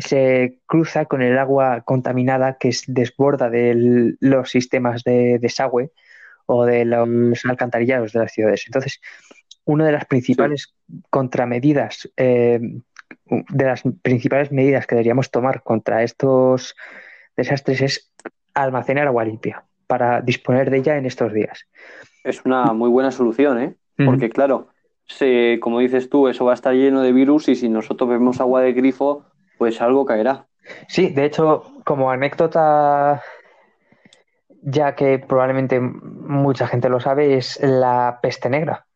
[0.02, 5.91] se cruza con el agua contaminada que es- desborda de los sistemas de desagüe
[6.45, 8.64] o de los alcantarillados de las ciudades.
[8.68, 8.99] Entonces,
[9.66, 10.74] una de las principales
[11.10, 12.60] contramedidas eh,
[13.26, 16.76] de las principales medidas que deberíamos tomar contra estos
[17.38, 18.12] desastres es
[18.54, 21.68] almacenar agua limpia para disponer de ella en estos días.
[22.24, 23.76] Es una muy buena solución, ¿eh?
[24.06, 24.70] Porque claro,
[25.06, 28.39] se, como dices tú, eso va a estar lleno de virus y si nosotros bebemos
[28.41, 29.26] agua de grifo,
[29.62, 30.47] pues algo caerá.
[30.88, 33.22] Sí, de hecho, como anécdota,
[34.64, 38.88] ya que probablemente mucha gente lo sabe, es la peste negra.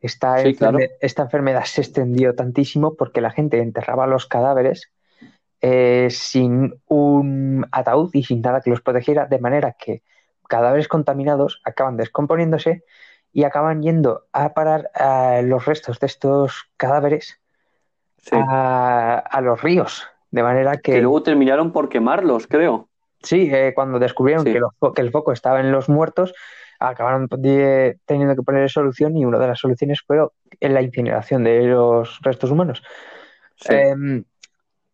[0.00, 4.92] Esta, esta enfermedad se extendió tantísimo porque la gente enterraba los cadáveres
[5.62, 10.02] eh, sin un ataúd y sin nada que los protegiera, de manera que
[10.46, 12.84] cadáveres contaminados acaban descomponiéndose
[13.32, 17.41] y acaban yendo a parar a los restos de estos cadáveres
[18.30, 20.06] a, los ríos.
[20.30, 20.92] De manera que...
[20.92, 22.88] Que luego terminaron por quemarlos, creo.
[23.22, 24.60] Sí, eh, cuando descubrieron que,
[24.94, 26.34] que, el foco estaba en los muertos,
[26.80, 30.18] acabaron teniendo que poner solución y una de las soluciones fue
[30.60, 32.82] en la incineración de los restos humanos.
[33.68, 34.24] Em,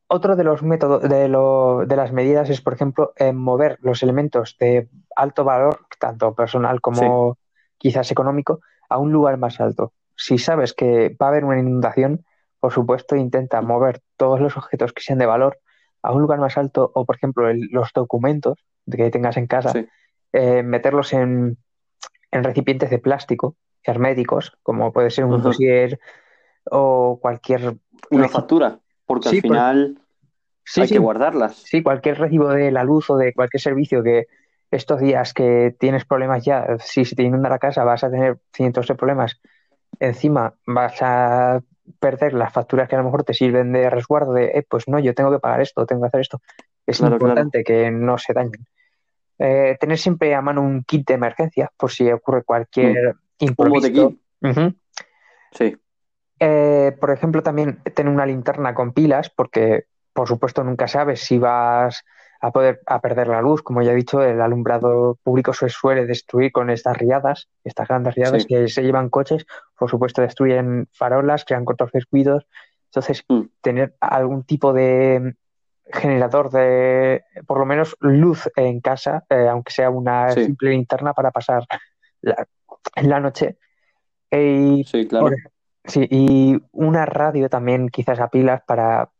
[0.08, 4.88] otro de los métodos de, de, las medidas es, por ejemplo, mover los elementos de
[5.16, 7.38] alto valor, tanto personal como
[7.78, 9.92] quizás económico, a un lugar más alto.
[10.16, 12.24] Si sabes que va a haber una inundación,
[12.60, 15.58] por supuesto, intenta mover todos los objetos que sean de valor
[16.02, 19.72] a un lugar más alto o, por ejemplo, los documentos que tengas en casa,
[20.32, 21.58] eh, meterlos en,
[22.30, 25.98] en recipientes de plástico herméticos, como puede ser un dossier
[26.70, 27.76] o cualquier...
[28.10, 30.00] Una factura, porque al final
[30.76, 31.56] hay que guardarlas.
[31.56, 34.26] Sí, cualquier recibo de la luz o de cualquier servicio que
[34.70, 38.38] estos días que tienes problemas ya, si se te inunda la casa vas a tener
[38.52, 39.40] cientos de problemas,
[39.98, 41.62] encima vas a
[41.98, 44.98] perder las facturas que a lo mejor te sirven de resguardo de, eh, pues no,
[44.98, 46.40] yo tengo que pagar esto, tengo que hacer esto.
[46.86, 48.66] Es importante que no se dañen.
[49.38, 53.44] Eh, tener siempre a mano un kit de emergencia por si ocurre cualquier mm.
[53.44, 54.14] imprevisto.
[55.52, 55.76] Sí.
[56.40, 61.38] Eh, por ejemplo, también tener una linterna con pilas, porque por supuesto nunca sabes si
[61.38, 62.04] vas
[62.40, 63.62] a poder a perder la luz.
[63.62, 68.14] Como ya he dicho, el alumbrado público se suele destruir con estas riadas, estas grandes
[68.14, 69.46] riadas que se llevan coches.
[69.76, 72.46] Por supuesto, destruyen farolas, crean cortocircuitos.
[72.86, 73.42] Entonces, mm.
[73.60, 75.34] tener algún tipo de
[75.92, 81.30] generador de, por lo menos, luz en casa, eh, aunque sea una simple linterna para
[81.30, 81.64] pasar
[82.20, 82.46] la,
[82.96, 83.56] la noche.
[84.30, 85.30] Y, sí, claro.
[85.84, 89.10] sí, y una radio también, quizás a pilas, para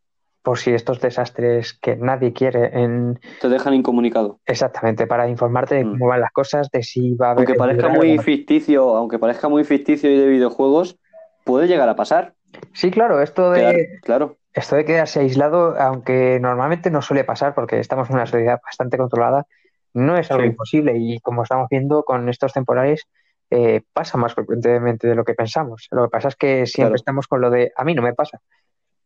[0.49, 3.21] por si estos desastres que nadie quiere en...
[3.39, 4.41] Te dejan incomunicado.
[4.47, 5.91] Exactamente, para informarte de mm.
[5.91, 7.47] cómo van las cosas, de si va a haber...
[7.47, 10.99] Aunque parezca muy ficticio, aunque parezca muy ficticio y de videojuegos,
[11.45, 12.33] puede llegar a pasar.
[12.73, 13.99] Sí, claro, esto de...
[14.03, 14.39] claro.
[14.55, 18.97] Esto de quedarse aislado, aunque normalmente no suele pasar porque estamos en una sociedad bastante
[18.97, 19.45] controlada,
[19.93, 23.07] no es algo imposible y como estamos viendo con estos temporales,
[23.51, 25.89] eh, pasa más frecuentemente de lo que pensamos.
[25.91, 28.41] Lo que pasa es que siempre estamos con lo de a mí no me pasa,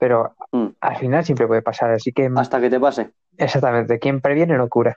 [0.03, 0.67] pero mm.
[0.81, 2.29] al final siempre puede pasar, así que...
[2.35, 3.11] Hasta que te pase.
[3.37, 4.97] Exactamente, quien previene no cura.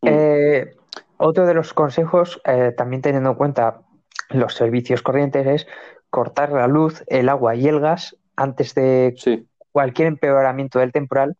[0.00, 0.08] Mm.
[0.08, 0.74] Eh,
[1.18, 3.82] otro de los consejos, eh, también teniendo en cuenta
[4.30, 5.66] los servicios corrientes, es
[6.08, 9.14] cortar la luz, el agua y el gas antes de
[9.72, 11.36] cualquier empeoramiento del temporal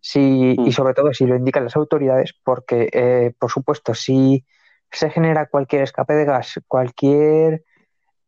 [0.00, 0.72] si, y mm.
[0.72, 4.46] sobre todo si lo indican las autoridades, porque, eh, por supuesto, si
[4.90, 7.62] se genera cualquier escape de gas, cualquier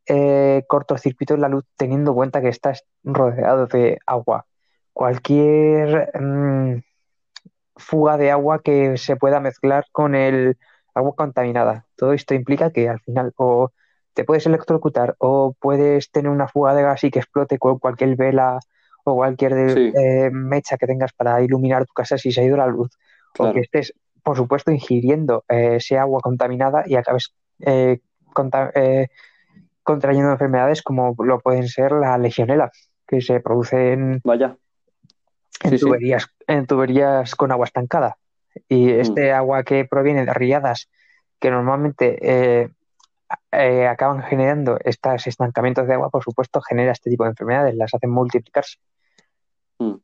[0.07, 4.46] eh, cortocircuito en la luz, teniendo en cuenta que estás rodeado de agua,
[4.92, 6.82] cualquier mm,
[7.76, 10.59] fuga de agua que se pueda mezclar con el
[10.94, 13.70] agua contaminada, todo esto implica que al final o
[14.14, 18.16] te puedes electrocutar o puedes tener una fuga de gas y que explote con cualquier
[18.16, 18.59] vela
[19.05, 19.53] o cualquier
[19.94, 22.90] eh, mecha que tengas para iluminar tu casa si se ha ido la luz.
[23.38, 28.00] O que estés, por supuesto, ingiriendo eh, esa agua contaminada y acabes eh,
[29.83, 32.70] contrayendo enfermedades como lo pueden ser la legionela,
[33.07, 34.57] que se produce en, Vaya.
[35.62, 38.16] en, tuberías, en tuberías con agua estancada.
[38.68, 39.01] Y mm.
[39.01, 40.89] este agua que proviene de riadas,
[41.39, 47.30] que normalmente eh, acaban generando estos estancamientos de agua, por supuesto, genera este tipo de
[47.30, 48.78] enfermedades, las hacen multiplicarse.
[49.78, 49.95] Mm.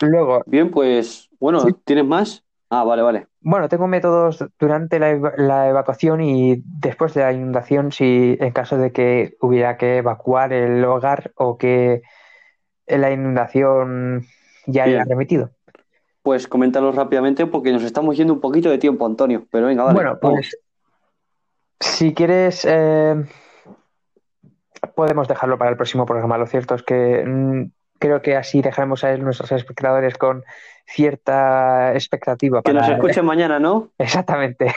[0.00, 0.42] Luego.
[0.46, 2.45] Bien, pues, bueno, ¿tienes más?
[2.70, 3.26] Ah, vale, vale.
[3.40, 8.90] Bueno, tengo métodos durante la, evacuación y después de la inundación, si en caso de
[8.90, 12.02] que hubiera que evacuar el hogar o que
[12.86, 14.24] la inundación
[14.66, 15.50] ya haya remitido.
[16.22, 19.46] Pues coméntalos rápidamente porque nos estamos yendo un poquito de tiempo, Antonio.
[19.50, 19.94] Pero venga, vale.
[19.94, 20.58] Bueno, pues
[21.78, 23.24] si quieres, eh,
[24.94, 26.38] podemos dejarlo para el próximo programa.
[26.38, 30.44] Lo cierto es que mm, creo que así dejaremos a nuestros espectadores con
[30.86, 32.62] cierta expectativa.
[32.62, 33.90] Que nos escuchen mañana, ¿no?
[33.98, 34.72] Exactamente.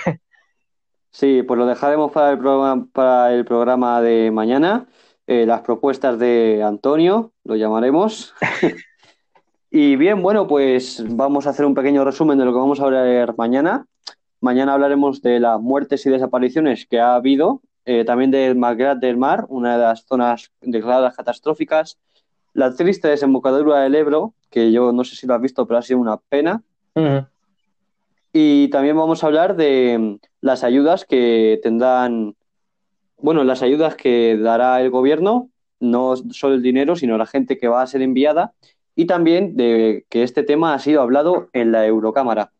[1.11, 4.88] Sí, pues lo dejaremos para el programa, para el programa de mañana.
[5.28, 8.34] eh, las propuestas de Antonio, lo llamaremos.
[9.72, 12.86] y bien, bueno, pues vamos a hacer un pequeño resumen de lo que vamos a
[12.86, 13.86] hablar mañana.
[14.41, 19.17] Mañana hablaremos de las muertes y desapariciones que ha habido, eh, también de Magrat del
[19.17, 21.99] Mar, una de las zonas declaradas catastróficas,
[22.54, 25.82] la triste desembocadura del Ebro, que yo no sé si lo has visto, pero ha
[25.82, 26.62] sido una pena.
[28.34, 32.36] Y también vamos a hablar de las ayudas que tendrán
[33.22, 37.68] bueno, las ayudas que dará el gobierno, no solo el dinero, sino la gente que
[37.68, 38.54] va a ser enviada,
[38.95, 42.52] y también de que este tema ha sido hablado en la Eurocámara.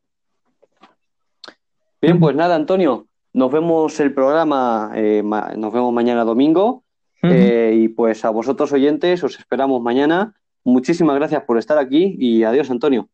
[2.02, 6.84] Bien, pues nada, Antonio, nos vemos el programa, eh, nos vemos mañana domingo,
[7.24, 10.36] eh, y pues a vosotros oyentes os esperamos mañana.
[10.64, 13.10] Muchísimas gracias por estar aquí y adiós, Antonio.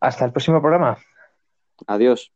[0.00, 0.98] Hasta el próximo programa.
[1.86, 2.32] Adiós.